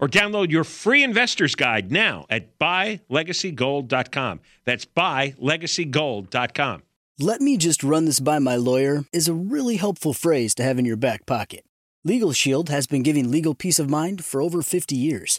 Or 0.00 0.08
download 0.08 0.50
your 0.50 0.64
free 0.64 1.04
investor's 1.04 1.54
guide 1.54 1.92
now 1.92 2.26
at 2.28 2.58
buylegacygold.com. 2.58 4.40
That's 4.64 4.86
buylegacygold.com. 4.86 6.82
Let 7.18 7.42
me 7.42 7.58
just 7.58 7.84
run 7.84 8.06
this 8.06 8.18
by 8.18 8.38
my 8.38 8.56
lawyer 8.56 9.04
is 9.12 9.28
a 9.28 9.34
really 9.34 9.76
helpful 9.76 10.14
phrase 10.14 10.54
to 10.54 10.62
have 10.62 10.78
in 10.78 10.86
your 10.86 10.96
back 10.96 11.26
pocket. 11.26 11.64
Legal 12.02 12.32
Shield 12.32 12.70
has 12.70 12.86
been 12.86 13.02
giving 13.02 13.30
legal 13.30 13.54
peace 13.54 13.78
of 13.78 13.90
mind 13.90 14.24
for 14.24 14.40
over 14.40 14.62
50 14.62 14.96
years. 14.96 15.38